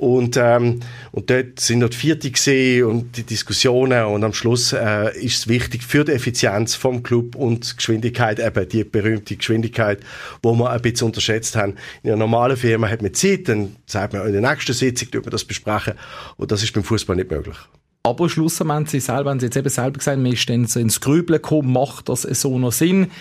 und, 0.03 0.37
ähm, 0.37 0.81
und 1.13 1.31
dort 1.31 1.61
sind 1.61 1.81
die 1.89 1.97
Vierte 1.97 2.29
gesehen 2.29 2.87
und 2.87 3.17
die 3.17 3.23
Diskussionen 3.23 4.05
und 4.07 4.25
am 4.25 4.33
Schluss 4.33 4.73
äh, 4.73 5.17
ist 5.17 5.39
es 5.39 5.49
wichtig 5.49 5.85
für 5.85 6.05
die 6.05 6.11
Effizienz 6.11 6.75
vom 6.75 7.05
Club 7.05 7.37
und 7.37 7.71
die 7.71 7.77
Geschwindigkeit, 7.77 8.41
eben 8.41 8.69
die 8.69 8.83
berühmte 8.83 9.37
Geschwindigkeit, 9.37 10.01
wo 10.43 10.55
wir 10.57 10.71
ein 10.71 10.83
bisschen 10.83 11.07
unterschätzt 11.07 11.55
haben. 11.55 11.77
In 12.03 12.11
einer 12.11 12.17
normalen 12.17 12.57
Firma 12.57 12.89
hat 12.89 13.01
man 13.01 13.15
Zeit, 13.15 13.49
dann 13.49 13.77
sagt 13.87 14.13
man 14.13 14.27
in 14.27 14.33
der 14.33 14.41
nächsten 14.41 14.73
Sitzung, 14.73 15.09
man 15.13 15.31
das 15.31 15.45
besprechen 15.45 15.95
und 16.37 16.51
das 16.51 16.65
ist 16.65 16.73
beim 16.73 16.83
Fußball 16.83 17.15
nicht 17.15 17.31
möglich. 17.31 17.57
Aber 18.03 18.29
schlussendlich 18.29 18.91
Sie 18.91 18.99
selber, 18.99 19.31
haben 19.31 19.39
Sie 19.39 19.47
jetzt 19.47 19.57
eben 19.57 19.69
selber 19.69 19.99
gesagt, 19.99 20.19
man 20.19 20.33
ist 20.33 20.51
dann 20.51 20.67
so 20.67 20.81
ins 20.81 21.01
Grübeln 21.01 21.41
gekommen, 21.41 21.73
macht 21.73 22.09
das 22.09 22.23
so 22.23 22.59
noch 22.59 22.73
Sinn? 22.73 23.13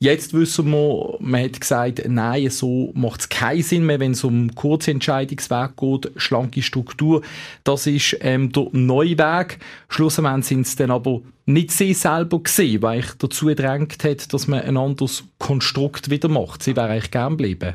Jetzt 0.00 0.32
wissen 0.32 0.70
wir, 0.70 1.16
man 1.18 1.42
hat 1.42 1.60
gesagt, 1.60 2.02
nein, 2.06 2.50
so 2.50 2.92
macht 2.94 3.20
es 3.22 3.28
keinen 3.28 3.62
Sinn 3.62 3.84
mehr, 3.84 3.98
wenn 3.98 4.12
es 4.12 4.22
um 4.22 4.54
kurze 4.54 4.92
Entscheidungsweg 4.92 5.76
geht, 5.76 6.12
schlanke 6.14 6.62
Struktur. 6.62 7.22
Das 7.64 7.88
ist 7.88 8.16
ähm, 8.20 8.52
der 8.52 8.68
neue 8.70 9.18
Weg. 9.18 9.58
Schlussendlich 9.88 10.46
sind 10.46 10.66
es 10.66 10.76
dann 10.76 10.92
aber 10.92 11.22
nicht 11.46 11.72
sie 11.72 11.94
selber 11.94 12.40
gesehen, 12.40 12.82
weil 12.82 13.00
ich 13.00 13.12
dazu 13.18 13.46
gedrängt 13.46 14.04
hat, 14.04 14.32
dass 14.32 14.46
man 14.46 14.60
ein 14.60 14.76
anderes 14.76 15.24
Konstrukt 15.38 16.10
wieder 16.10 16.28
macht. 16.28 16.62
Sie 16.62 16.76
wäre 16.76 16.90
eigentlich 16.90 17.10
gern 17.10 17.30
geblieben. 17.30 17.74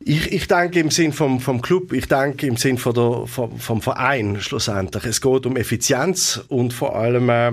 Ich, 0.00 0.32
ich 0.32 0.46
denke 0.46 0.78
im 0.78 0.90
Sinn 0.90 1.12
vom, 1.12 1.40
vom 1.40 1.60
Club, 1.60 1.92
ich 1.92 2.06
denke 2.06 2.46
im 2.46 2.56
Sinn 2.56 2.78
von 2.78 2.94
der, 2.94 3.26
vom, 3.26 3.58
vom 3.58 3.82
Verein 3.82 4.40
schlussendlich. 4.40 5.04
Es 5.04 5.20
geht 5.20 5.44
um 5.44 5.56
Effizienz 5.56 6.40
und 6.48 6.72
vor 6.72 6.96
allem 6.96 7.28
äh, 7.28 7.52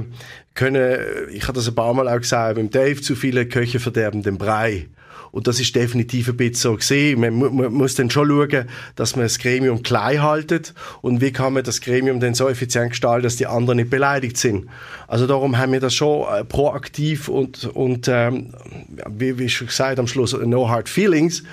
können, 0.55 1.29
ich 1.31 1.43
habe 1.43 1.53
das 1.53 1.67
ein 1.67 1.75
paar 1.75 1.93
Mal 1.93 2.07
auch 2.07 2.19
gesagt, 2.19 2.55
beim 2.55 2.69
Dave, 2.69 3.01
zu 3.01 3.15
viele 3.15 3.47
Köche 3.47 3.79
verderben 3.79 4.23
den 4.23 4.37
Brei. 4.37 4.87
Und 5.35 5.47
das 5.47 5.59
ist 5.59 5.75
definitiv 5.75 6.29
ein 6.29 6.37
bisschen 6.37 6.55
so 6.55 6.75
gesehen. 6.77 7.19
Man, 7.19 7.73
muss 7.73 7.95
dann 7.95 8.09
schon 8.09 8.29
schauen, 8.29 8.69
dass 8.95 9.17
man 9.17 9.25
das 9.25 9.37
Gremium 9.37 9.83
klein 9.83 10.21
haltet. 10.21 10.73
Und 11.01 11.19
wie 11.19 11.33
kann 11.33 11.51
man 11.51 11.65
das 11.65 11.81
Gremium 11.81 12.21
denn 12.21 12.33
so 12.35 12.47
effizient 12.47 12.91
gestalten, 12.91 13.23
dass 13.23 13.35
die 13.35 13.45
anderen 13.45 13.75
nicht 13.75 13.89
beleidigt 13.89 14.37
sind? 14.37 14.69
Also 15.09 15.27
darum 15.27 15.57
haben 15.57 15.73
wir 15.73 15.81
das 15.81 15.93
schon 15.93 16.25
äh, 16.33 16.45
proaktiv 16.45 17.27
und, 17.27 17.65
und 17.65 18.07
ähm, 18.07 18.53
wie, 19.09 19.37
wie 19.37 19.49
schon 19.49 19.67
gesagt, 19.67 19.99
am 19.99 20.07
Schluss 20.07 20.31
no 20.31 20.69
hard 20.69 20.87
feelings 20.87 21.43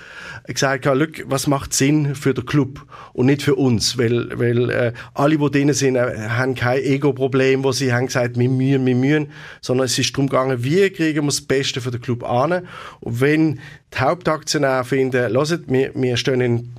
gesagt 0.47 0.87
habe, 0.87 1.09
was 1.27 1.47
macht 1.47 1.73
Sinn 1.73 2.15
für 2.15 2.35
den 2.35 2.47
Club 2.47 2.85
und 3.13 3.27
nicht 3.27 3.43
für 3.43 3.55
uns, 3.55 3.99
weil, 3.99 4.39
weil 4.39 4.71
äh, 4.71 4.93
alle, 5.15 5.39
die 5.39 5.51
drinnen 5.51 5.75
sind, 5.75 5.97
äh, 5.97 6.29
haben 6.29 6.55
kein 6.55 6.83
Ego-Problem, 6.83 7.63
wo 7.65 7.73
sie 7.73 7.93
haben 7.93 8.07
gesagt, 8.07 8.39
wir 8.39 8.49
mühen, 8.49 8.85
wir 8.85 8.95
mühen, 8.95 9.29
sondern 9.61 9.87
es 9.87 9.99
ist 9.99 10.13
darum 10.15 10.29
gegangen, 10.29 10.65
wie 10.65 10.91
kriegen 10.91 11.23
wir 11.23 11.27
das 11.27 11.43
Beste 11.43 11.81
für 11.81 11.91
den 11.91 12.01
Club 12.01 12.25
an 12.25 12.67
und 13.01 13.21
wenn 13.21 13.61
die 13.95 13.99
Hauptaktionäre 13.99 14.85
finden, 14.85 15.33
hört, 15.33 15.69
wir, 15.69 15.93
wir 15.95 16.17
stehen 16.17 16.41
in, 16.41 16.73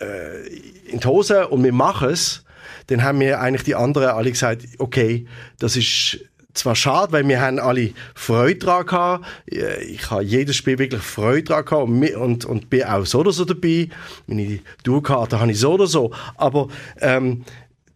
äh, 0.00 0.46
in 0.90 1.00
die 1.00 1.06
Hose 1.06 1.48
und 1.48 1.64
wir 1.64 1.72
machen 1.72 2.10
es, 2.10 2.44
dann 2.88 3.02
haben 3.02 3.20
wir 3.20 3.40
eigentlich 3.40 3.64
die 3.64 3.74
anderen 3.74 4.08
alle 4.08 4.30
gesagt, 4.30 4.62
okay, 4.78 5.26
das 5.58 5.76
ist 5.76 6.18
zwar 6.54 6.74
schade, 6.74 7.12
weil 7.12 7.28
wir 7.28 7.40
haben 7.40 7.58
alle 7.58 7.92
Freude 8.14 8.58
daran 8.58 8.86
gehabt. 8.86 9.26
Ich 9.46 10.10
habe 10.10 10.22
jedes 10.22 10.56
Spiel 10.56 10.78
wirklich 10.78 11.02
Freude 11.02 11.44
daran 11.44 11.64
gehabt 11.64 11.88
und, 11.88 12.14
und, 12.16 12.44
und 12.44 12.70
bin 12.70 12.84
auch 12.84 13.04
so 13.04 13.20
oder 13.20 13.32
so 13.32 13.44
dabei. 13.44 13.88
Meine 14.26 14.60
Tourkarte 14.82 15.40
habe 15.40 15.52
ich 15.52 15.60
so 15.60 15.72
oder 15.72 15.86
so. 15.86 16.12
Aber 16.36 16.68
ähm, 17.00 17.44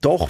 doch 0.01 0.29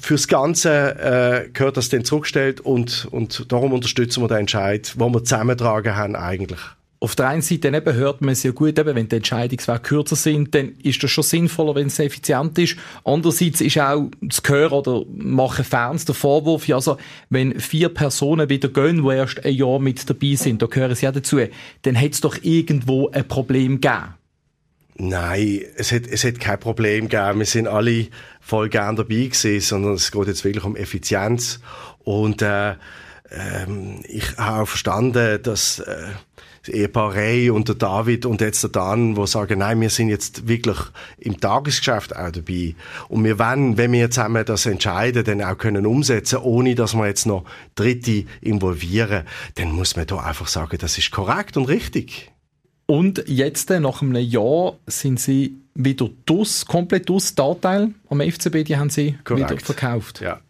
fürs 0.00 0.28
Ganze 0.28 1.44
äh, 1.46 1.48
gehört 1.50 1.76
das 1.76 1.88
dann 1.88 2.04
zurückgestellt 2.04 2.60
und, 2.60 3.06
und 3.10 3.50
darum 3.52 3.72
unterstützen 3.72 4.22
wir 4.22 4.28
den 4.28 4.38
Entscheid, 4.38 4.94
wo 4.96 5.08
wir 5.08 5.22
zusammentragen 5.22 5.94
haben 5.94 6.16
eigentlich. 6.16 6.60
Auf 7.04 7.16
der 7.16 7.28
einen 7.28 7.42
Seite 7.42 7.68
eben 7.68 7.94
hört 7.96 8.22
man 8.22 8.34
ja 8.34 8.50
gut, 8.52 8.78
eben, 8.78 8.96
wenn 8.96 9.10
die 9.10 9.16
Entscheidungswege 9.16 9.80
kürzer 9.80 10.16
sind, 10.16 10.54
dann 10.54 10.72
ist 10.82 11.02
das 11.02 11.10
schon 11.10 11.22
sinnvoller, 11.22 11.74
wenn 11.74 11.88
es 11.88 11.98
effizient 11.98 12.58
ist. 12.58 12.76
Andererseits 13.04 13.60
ist 13.60 13.76
auch 13.76 14.10
zu 14.30 14.40
hören 14.46 14.72
oder 14.72 15.04
machen 15.14 15.66
Fans 15.66 16.06
den 16.06 16.14
Vorwurf, 16.14 16.66
ja, 16.66 16.76
also, 16.76 16.96
wenn 17.28 17.60
vier 17.60 17.90
Personen 17.90 18.48
wieder 18.48 18.70
gehen, 18.70 19.04
die 19.06 19.14
erst 19.14 19.44
ein 19.44 19.52
Jahr 19.52 19.80
mit 19.80 20.08
dabei 20.08 20.34
sind, 20.36 20.62
da 20.62 20.66
gehören 20.66 20.94
sie 20.94 21.04
ja 21.04 21.12
dazu, 21.12 21.40
dann 21.82 21.94
hätte 21.94 22.14
es 22.14 22.20
doch 22.22 22.38
irgendwo 22.40 23.10
ein 23.10 23.28
Problem 23.28 23.82
gegeben. 23.82 24.14
Nein, 24.96 25.60
es 25.76 25.92
hat, 25.92 26.06
es 26.06 26.24
hat 26.24 26.40
kein 26.40 26.58
Problem 26.58 27.10
gegeben. 27.10 27.40
Wir 27.40 27.46
sind 27.46 27.66
alle 27.66 28.06
voll 28.40 28.70
gern 28.70 28.96
dabei 28.96 29.26
gewesen, 29.26 29.60
sondern 29.60 29.92
es 29.92 30.10
geht 30.10 30.26
jetzt 30.26 30.42
wirklich 30.42 30.64
um 30.64 30.74
Effizienz. 30.74 31.60
Und 31.98 32.40
äh, 32.40 32.76
ähm, 33.30 34.00
ich 34.08 34.38
habe 34.38 34.62
auch 34.62 34.68
verstanden, 34.68 35.42
dass 35.42 35.80
äh, 35.80 36.06
das 36.64 36.74
Ehepaar 36.74 37.14
Ray 37.14 37.50
und 37.50 37.68
der 37.68 37.74
David 37.74 38.26
und 38.26 38.40
jetzt 38.40 38.62
der 38.62 38.70
Dan, 38.70 39.16
wo 39.16 39.26
sagen, 39.26 39.58
nein, 39.58 39.80
wir 39.80 39.90
sind 39.90 40.08
jetzt 40.08 40.48
wirklich 40.48 40.78
im 41.18 41.38
Tagesgeschäft 41.38 42.16
auch 42.16 42.30
dabei. 42.30 42.74
Und 43.08 43.24
wir 43.24 43.38
wollen, 43.38 43.76
wenn 43.76 43.92
wir 43.92 44.10
zusammen 44.10 44.44
das 44.44 44.66
entscheiden, 44.66 45.24
dann 45.24 45.42
auch 45.42 45.58
können 45.58 45.86
umsetzen, 45.86 46.38
ohne 46.38 46.74
dass 46.74 46.94
wir 46.94 47.06
jetzt 47.06 47.26
noch 47.26 47.44
Dritte 47.74 48.24
involvieren, 48.40 49.24
dann 49.56 49.72
muss 49.72 49.96
man 49.96 50.06
da 50.06 50.16
einfach 50.16 50.48
sagen, 50.48 50.78
das 50.80 50.96
ist 50.98 51.10
korrekt 51.10 51.56
und 51.56 51.66
richtig. 51.66 52.30
Und 52.86 53.24
jetzt, 53.26 53.70
äh, 53.70 53.80
nach 53.80 54.02
einem 54.02 54.16
Jahr, 54.16 54.74
sind 54.86 55.18
sie 55.18 55.56
wieder 55.74 56.10
dus, 56.26 56.66
komplett 56.66 57.08
dus, 57.08 57.34
der 57.34 57.46
Anteil 57.46 57.90
am 58.08 58.20
FCB, 58.20 58.64
die 58.64 58.76
haben 58.76 58.90
sie 58.90 59.18
Korrekt. 59.24 59.50
wieder 59.50 59.60
verkauft. 59.60 60.20
Ja. 60.20 60.40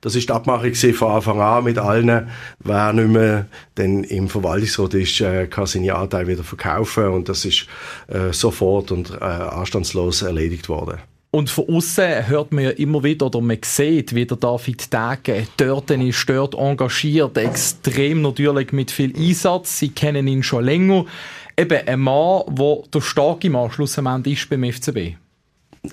Das 0.00 0.14
ist 0.14 0.28
die 0.28 0.32
Abmachung 0.32 0.74
von 0.74 1.10
Anfang 1.10 1.40
an 1.40 1.64
mit 1.64 1.78
allen. 1.78 2.28
Wer 2.60 2.92
nicht 2.92 3.08
mehr 3.08 3.46
denn 3.76 4.04
im 4.04 4.28
Verwaltungsrat 4.28 4.94
ist, 4.94 5.20
äh, 5.20 5.46
kann 5.46 5.66
seine 5.66 5.94
Anteile 5.94 6.28
wieder 6.28 6.44
verkaufen 6.44 7.08
und 7.08 7.28
das 7.28 7.44
ist 7.44 7.66
äh, 8.08 8.32
sofort 8.32 8.92
und 8.92 9.10
äh, 9.10 9.24
anstandslos 9.24 10.22
erledigt 10.22 10.68
worden. 10.68 10.98
Und 11.30 11.50
von 11.50 11.68
außen 11.68 12.26
hört 12.26 12.52
man 12.52 12.64
ja 12.64 12.70
immer 12.70 13.04
wieder 13.04 13.26
oder 13.26 13.42
man 13.42 13.58
sieht, 13.62 14.14
wie 14.14 14.24
der 14.24 14.38
David 14.38 14.90
Tage 14.90 15.46
dort 15.58 15.90
ist, 15.90 16.28
dort 16.28 16.54
engagiert, 16.54 17.36
extrem 17.36 18.22
natürlich 18.22 18.72
mit 18.72 18.90
viel 18.90 19.14
Einsatz. 19.14 19.78
Sie 19.78 19.90
kennen 19.90 20.26
ihn 20.26 20.42
schon 20.42 20.64
länger. 20.64 21.04
Eben 21.54 21.86
ein 21.86 22.00
Mann, 22.00 22.42
der 22.48 22.78
der 22.94 23.00
starke 23.02 23.50
Mann 23.50 23.70
schlussendlich 23.70 24.40
ist 24.40 24.48
beim 24.48 24.64
FCB. 24.64 25.16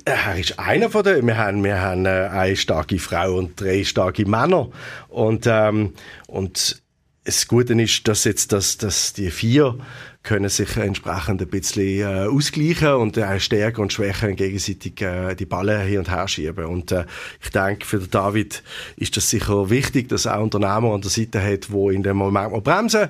Er 0.04 0.38
ist 0.38 0.60
einer 0.60 0.90
von 0.90 1.04
den, 1.04 1.28
wir 1.28 1.38
haben, 1.38 1.64
wir 1.64 1.80
haben 1.80 2.06
äh, 2.06 2.30
eine 2.32 2.56
starke 2.56 3.00
Frau 3.00 3.36
und 3.36 3.60
drei 3.60 3.84
starke 3.84 4.28
Männer. 4.28 4.70
Und, 5.10 5.46
ähm, 5.48 5.94
und 6.28 6.82
das 7.24 7.48
Gute 7.48 7.74
ist, 7.82 8.08
dass 8.08 8.24
jetzt 8.24 8.52
dass, 8.52 8.78
dass 8.78 9.14
die 9.14 9.32
vier 9.32 9.78
können 10.26 10.50
sich 10.50 10.76
entsprechend 10.76 11.42
ein 11.42 11.48
bisschen 11.48 12.00
äh, 12.00 12.28
ausgleichen 12.28 12.94
und 12.96 13.16
äh, 13.16 13.40
Stärke 13.40 13.82
und 13.82 13.94
Schwäche 13.94 14.34
gegenseitig 14.34 15.00
äh, 15.02 15.36
die 15.36 15.46
Ballen 15.46 15.82
hin 15.88 16.00
und 16.00 16.10
her 16.10 16.28
schieben. 16.28 16.66
Und 16.66 16.92
äh, 16.92 17.06
ich 17.42 17.52
denke, 17.52 17.86
für 17.86 18.00
David 18.00 18.64
ist 18.98 19.16
das 19.18 19.30
sicher 19.30 19.70
wichtig, 19.70 20.10
dass 20.10 20.26
er 20.26 20.42
Unternehmer 20.42 20.94
an 20.94 21.02
der 21.02 21.12
Seite 21.12 21.42
hat, 21.42 21.72
wo 21.72 21.90
in 21.90 22.04
dem 22.04 22.18
Moment 22.18 22.52
mal 22.52 22.62
bremsen 22.62 23.10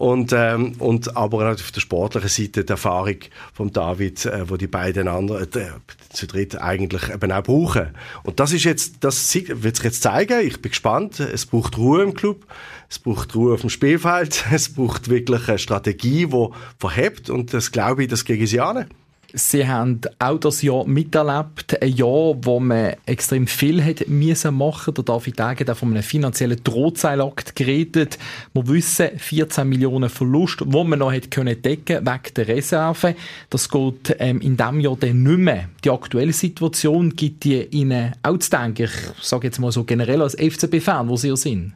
und, 0.00 0.32
ähm, 0.32 0.72
und 0.78 1.14
aber 1.14 1.52
auf 1.52 1.72
der 1.72 1.80
sportlichen 1.82 2.30
Seite 2.30 2.64
die 2.64 2.70
Erfahrung 2.70 3.16
von 3.52 3.70
David, 3.70 4.24
äh, 4.24 4.48
wo 4.48 4.56
die 4.56 4.66
beiden 4.66 5.08
anderen 5.08 5.42
äh, 5.52 5.72
zu 6.08 6.26
dritt 6.26 6.58
eigentlich 6.58 7.10
eben 7.10 7.30
auch 7.30 7.42
brauchen. 7.42 7.88
Und 8.22 8.40
das 8.40 8.54
ist 8.54 8.64
jetzt, 8.64 9.04
das 9.04 9.34
wird 9.34 9.76
sich 9.76 9.84
jetzt 9.84 10.00
zeigen. 10.00 10.40
Ich 10.40 10.62
bin 10.62 10.70
gespannt. 10.70 11.20
Es 11.20 11.44
braucht 11.44 11.76
Ruhe 11.76 12.02
im 12.02 12.14
Club. 12.14 12.46
Es 12.88 12.98
braucht 12.98 13.34
Ruhe 13.34 13.52
auf 13.52 13.60
dem 13.60 13.68
Spielfeld. 13.68 14.46
Es 14.50 14.72
braucht 14.72 15.10
wirklich 15.10 15.46
eine 15.46 15.58
Strategie, 15.58 16.24
die 16.28 16.48
verhebt. 16.78 17.28
Und 17.28 17.52
das 17.52 17.70
glaube 17.70 18.04
ich, 18.04 18.08
das 18.08 18.24
gegen 18.24 18.46
sie 18.46 18.60
an. 18.60 18.86
Sie 19.34 19.66
haben 19.66 20.00
auch 20.18 20.38
das 20.38 20.62
Jahr 20.62 20.86
miterlebt, 20.86 21.80
ein 21.80 21.92
Jahr, 21.92 22.34
wo 22.42 22.60
man 22.60 22.94
extrem 23.06 23.46
viel 23.46 23.84
hat 23.84 24.08
müssen 24.08 24.54
machen. 24.54 24.94
Der 24.94 25.04
David 25.04 25.38
Degen 25.38 25.68
hat 25.68 25.76
von 25.76 25.90
einem 25.90 26.02
finanziellen 26.02 26.62
Drohzeilakt 26.62 27.54
geredet. 27.56 28.18
Wir 28.52 28.68
wissen, 28.68 29.10
14 29.16 29.68
Millionen 29.68 30.08
Verlust, 30.08 30.62
wo 30.64 30.84
man 30.84 30.98
noch 30.98 31.12
hätte 31.12 31.28
können 31.28 31.60
decken 31.60 32.06
wegen 32.06 32.34
der 32.36 32.48
Reserve. 32.48 33.14
Das 33.50 33.68
geht 33.68 34.16
ähm, 34.18 34.40
in 34.40 34.56
diesem 34.56 34.80
Jahr 34.80 34.96
dann 34.96 35.22
nicht 35.22 35.38
mehr. 35.38 35.68
Die 35.84 35.90
aktuelle 35.90 36.32
Situation 36.32 37.10
gibt 37.14 37.44
die 37.44 37.64
Ihnen 37.64 38.12
auch 38.22 38.38
zu 38.38 38.50
denken. 38.50 38.84
Ich 38.84 39.24
sage 39.24 39.46
jetzt 39.46 39.58
mal 39.58 39.72
so 39.72 39.84
generell 39.84 40.22
als 40.22 40.34
FCB-Fan, 40.34 41.08
wo 41.08 41.16
Sie 41.16 41.28
ja 41.28 41.36
sind. 41.36 41.74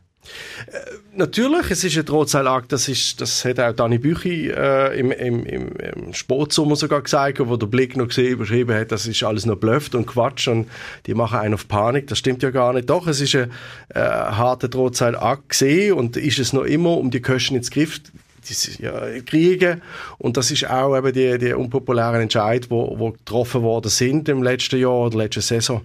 Natürlich, 1.14 1.70
es 1.70 1.84
ist 1.84 1.96
ein 1.96 2.04
Drahtseilakt, 2.04 2.72
das, 2.72 2.86
das 3.16 3.44
hat 3.44 3.60
auch 3.60 3.72
Dani 3.72 3.98
Büchi 3.98 4.50
äh, 4.50 4.98
im, 4.98 5.12
im, 5.12 5.46
im, 5.46 6.12
Sportsommer 6.12 6.76
sogar 6.76 7.02
gesagt, 7.02 7.38
wo 7.40 7.56
der 7.56 7.66
Blick 7.66 7.96
noch 7.96 8.08
gesehen, 8.08 8.32
überschrieben 8.32 8.74
hat, 8.74 8.90
das 8.90 9.06
ist 9.06 9.22
alles 9.22 9.46
nur 9.46 9.56
Bluff 9.56 9.92
und 9.94 10.06
Quatsch 10.06 10.48
und 10.48 10.68
die 11.06 11.14
machen 11.14 11.38
einen 11.38 11.54
auf 11.54 11.68
Panik, 11.68 12.08
das 12.08 12.18
stimmt 12.18 12.42
ja 12.42 12.50
gar 12.50 12.72
nicht. 12.72 12.90
Doch, 12.90 13.06
es 13.06 13.20
ist 13.20 13.34
ein 13.36 13.50
äh, 13.90 14.00
harter 14.00 14.68
Drahtseilakt 14.68 15.50
gesehen 15.50 15.94
und 15.94 16.16
ist 16.16 16.38
es 16.38 16.52
noch 16.52 16.64
immer, 16.64 16.96
um 16.96 17.10
die 17.10 17.20
Kosten 17.20 17.56
ins 17.56 17.70
Griff 17.70 18.00
die, 18.48 18.82
ja, 18.82 19.20
kriegen. 19.24 19.82
Und 20.18 20.36
das 20.36 20.50
ist 20.50 20.68
auch 20.68 20.96
eben 20.96 21.12
die, 21.12 21.38
die 21.38 21.52
unpopulären 21.52 22.22
Entscheidungen, 22.22 22.98
wo 22.98 23.12
getroffen 23.12 23.62
worden 23.62 23.88
sind 23.88 24.28
im 24.28 24.42
letzten 24.42 24.80
Jahr 24.80 25.06
oder 25.06 25.18
letzten 25.18 25.42
Saison. 25.42 25.82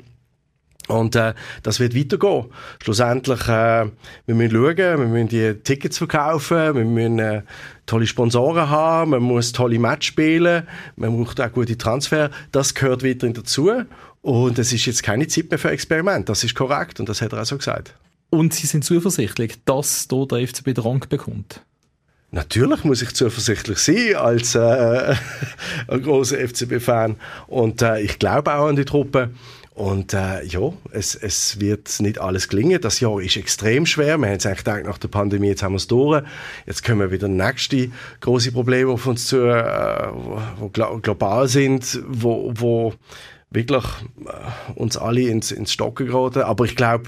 Und 0.89 1.15
äh, 1.15 1.35
das 1.61 1.79
wird 1.79 1.95
weitergehen. 1.95 2.45
Schlussendlich, 2.83 3.47
äh, 3.47 3.85
wir 4.25 4.35
müssen 4.35 4.51
schauen, 4.51 4.77
wir 4.77 4.97
müssen 4.97 5.27
die 5.27 5.53
Tickets 5.63 5.99
verkaufen, 5.99 6.75
wir 6.75 6.83
müssen 6.83 7.19
äh, 7.19 7.43
tolle 7.85 8.07
Sponsoren 8.07 8.69
haben, 8.69 9.11
man 9.11 9.21
muss 9.21 9.51
tolle 9.51 9.77
Match 9.77 10.07
spielen, 10.07 10.67
man 10.95 11.15
braucht 11.15 11.39
auch 11.39 11.51
gute 11.51 11.77
Transfer. 11.77 12.31
Das 12.51 12.73
gehört 12.73 13.03
weiterhin 13.03 13.35
dazu. 13.35 13.71
Und 14.21 14.57
es 14.57 14.73
ist 14.73 14.87
jetzt 14.87 15.03
keine 15.03 15.27
Zeit 15.27 15.51
mehr 15.51 15.59
für 15.59 15.69
Experiment. 15.69 16.27
Das 16.27 16.43
ist 16.43 16.55
korrekt 16.55 16.99
und 16.99 17.07
das 17.07 17.21
hat 17.21 17.33
er 17.33 17.41
auch 17.41 17.45
so 17.45 17.57
gesagt. 17.57 17.93
Und 18.31 18.55
Sie 18.55 18.65
sind 18.65 18.83
zuversichtlich, 18.83 19.59
dass 19.65 20.07
hier 20.09 20.27
der 20.27 20.47
FCB 20.47 20.73
den 20.73 20.83
Rang 20.83 21.05
bekommt? 21.07 21.61
Natürlich 22.31 22.83
muss 22.83 23.01
ich 23.01 23.13
zuversichtlich 23.13 23.79
sein 23.79 24.15
als 24.15 24.55
äh, 24.55 25.15
ein 25.87 26.01
großer 26.01 26.37
FCB-Fan. 26.37 27.15
Und 27.47 27.81
äh, 27.81 28.01
ich 28.01 28.19
glaube 28.19 28.53
auch 28.53 28.67
an 28.67 28.75
die 28.75 28.85
Truppe. 28.85 29.31
Und 29.79 30.13
äh, 30.13 30.43
ja, 30.43 30.73
es, 30.91 31.15
es 31.15 31.61
wird 31.61 32.01
nicht 32.01 32.19
alles 32.19 32.49
gelingen. 32.49 32.81
Das 32.81 32.99
Jahr 32.99 33.21
ist 33.21 33.37
extrem 33.37 33.85
schwer. 33.85 34.17
Wir 34.17 34.27
haben 34.27 34.35
es 34.35 34.45
eigentlich 34.45 34.65
gedacht, 34.65 34.83
nach 34.83 34.97
der 34.97 35.07
Pandemie, 35.07 35.47
jetzt 35.47 35.63
haben 35.63 35.71
wir 35.71 35.77
es 35.77 35.87
durch. 35.87 36.21
Jetzt 36.65 36.83
kommen 36.83 37.11
wieder 37.11 37.29
nächste 37.29 37.89
große 38.19 38.51
Probleme 38.51 38.91
auf 38.91 39.07
uns 39.07 39.27
zu, 39.27 39.37
äh, 39.37 40.09
wo 40.57 40.67
global 40.67 41.47
sind, 41.47 41.97
wo, 42.09 42.51
wo 42.55 42.93
wirklich 43.51 43.85
äh, 44.25 44.73
uns 44.75 44.97
alle 44.97 45.21
ins, 45.21 45.53
ins 45.53 45.71
Stocken 45.71 46.07
geraten. 46.07 46.41
Aber 46.41 46.65
ich 46.65 46.75
glaube, 46.75 47.05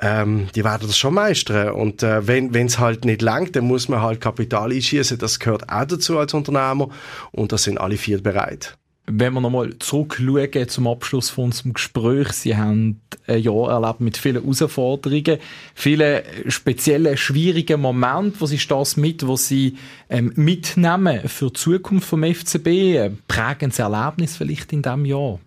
ähm, 0.00 0.48
die 0.56 0.64
werden 0.64 0.88
das 0.88 0.98
schon 0.98 1.14
meistern. 1.14 1.74
Und 1.74 2.02
äh, 2.02 2.26
wenn 2.26 2.66
es 2.66 2.80
halt 2.80 3.04
nicht 3.04 3.22
langt, 3.22 3.54
dann 3.54 3.68
muss 3.68 3.88
man 3.88 4.02
halt 4.02 4.20
Kapital 4.20 4.72
einschießen. 4.72 5.16
Das 5.18 5.38
gehört 5.38 5.70
auch 5.70 5.84
dazu 5.84 6.18
als 6.18 6.34
Unternehmer. 6.34 6.88
Und 7.30 7.52
da 7.52 7.56
sind 7.56 7.78
alle 7.78 7.98
vier 7.98 8.20
bereit. 8.20 8.76
Wenn 9.06 9.34
wir 9.34 9.40
nochmal 9.42 9.78
zurückschauen 9.80 10.68
zum 10.68 10.86
Abschluss 10.86 11.28
von 11.28 11.44
unserem 11.46 11.74
Gespräch, 11.74 12.32
Sie 12.32 12.56
haben 12.56 13.02
ein 13.26 13.42
Jahr 13.42 13.70
erlebt 13.70 14.00
mit 14.00 14.16
vielen 14.16 14.42
Herausforderungen, 14.42 15.38
vielen 15.74 16.22
speziellen, 16.48 17.16
schwierigen 17.18 17.82
Momenten. 17.82 18.40
Was 18.40 18.52
ist 18.52 18.70
das 18.70 18.96
mit, 18.96 19.28
was 19.28 19.48
Sie 19.48 19.76
ähm, 20.08 20.32
mitnehmen 20.36 21.28
für 21.28 21.48
die 21.48 21.52
Zukunft 21.52 22.08
vom 22.08 22.24
FCB? 22.24 23.10
Prägendes 23.28 23.78
Erlebnis 23.78 24.38
vielleicht 24.38 24.72
in 24.72 24.80
diesem 24.80 25.04
Jahr? 25.04 25.38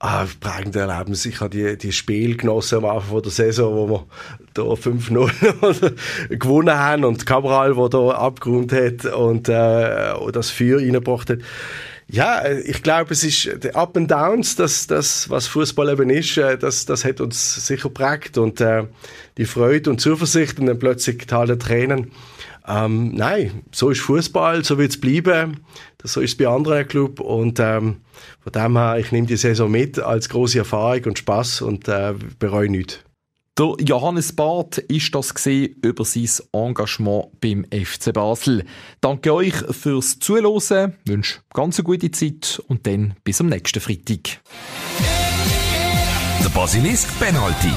Ah, 0.00 0.26
prägende 0.38 0.80
Erlebnis. 0.80 1.24
Ich 1.24 1.40
habe 1.40 1.48
die, 1.48 1.78
die 1.78 1.92
Spiel 1.92 2.36
genossen 2.36 2.76
am 2.76 2.84
Anfang 2.84 3.22
der 3.22 3.32
Saison, 3.32 3.74
wo 3.74 3.88
wir 3.88 4.06
da 4.52 4.62
5-0 4.62 6.28
gewonnen 6.36 6.76
haben 6.76 7.04
und 7.04 7.24
Cabral, 7.24 7.74
der 7.74 7.88
da 7.88 8.08
abgerundet 8.10 9.04
hat 9.04 9.14
und 9.14 9.48
äh, 9.48 10.12
das 10.30 10.50
Feuer 10.50 10.78
reingebracht 10.78 11.30
hat. 11.30 11.38
Ja, 12.06 12.42
ich 12.46 12.82
glaube, 12.82 13.12
es 13.12 13.24
ist 13.24 13.64
der 13.64 13.76
Up 13.76 13.96
and 13.96 14.10
Downs, 14.10 14.56
das, 14.56 14.86
das 14.86 15.30
was 15.30 15.46
Fußball 15.46 15.90
eben 15.90 16.10
ist, 16.10 16.36
äh, 16.36 16.58
das, 16.58 16.84
das 16.84 17.04
hat 17.04 17.20
uns 17.20 17.66
sicher 17.66 17.88
prägt 17.88 18.36
und 18.36 18.60
äh, 18.60 18.84
die 19.38 19.46
Freude 19.46 19.90
und 19.90 20.00
Zuversicht 20.00 20.58
und 20.58 20.66
dann 20.66 20.78
plötzlich 20.78 21.18
totale 21.18 21.58
Tränen. 21.58 22.12
Ähm, 22.66 23.14
nein, 23.14 23.62
so 23.72 23.90
ist 23.90 24.00
Fußball, 24.00 24.64
so 24.64 24.78
wird 24.78 24.90
es 24.92 25.00
bleiben. 25.00 25.60
So 26.02 26.20
ist 26.20 26.32
es 26.32 26.36
bei 26.36 26.46
anderen 26.46 26.86
Clubs 26.86 27.22
und 27.22 27.58
ähm, 27.60 27.96
von 28.40 28.52
dem 28.52 28.76
her, 28.76 28.98
ich 28.98 29.10
nehme 29.10 29.26
die 29.26 29.36
Saison 29.36 29.70
mit 29.70 29.98
als 29.98 30.28
große 30.28 30.58
Erfahrung 30.58 31.04
und 31.04 31.18
Spaß 31.18 31.62
und 31.62 31.88
äh, 31.88 32.14
bereue 32.38 32.68
nichts. 32.68 33.03
Der 33.56 33.72
Johannes 33.78 34.32
Barth 34.32 34.78
ist 34.78 35.14
das 35.14 35.32
gesehen 35.32 35.76
über 35.80 36.04
sein 36.04 36.28
Engagement 36.52 37.40
beim 37.40 37.64
FC 37.70 38.12
Basel. 38.12 38.64
Danke 39.00 39.32
euch 39.32 39.54
fürs 39.70 40.18
Zuhören, 40.18 40.94
wünsche 41.06 41.38
ganz 41.52 41.78
eine 41.78 41.84
gute 41.84 42.10
Zeit 42.10 42.60
und 42.66 42.84
dann 42.84 43.14
bis 43.22 43.40
am 43.40 43.46
nächsten 43.46 43.78
Freitag. 43.78 44.40
Der 46.42 46.48
Basilisk 46.48 47.16
Penalty. 47.20 47.70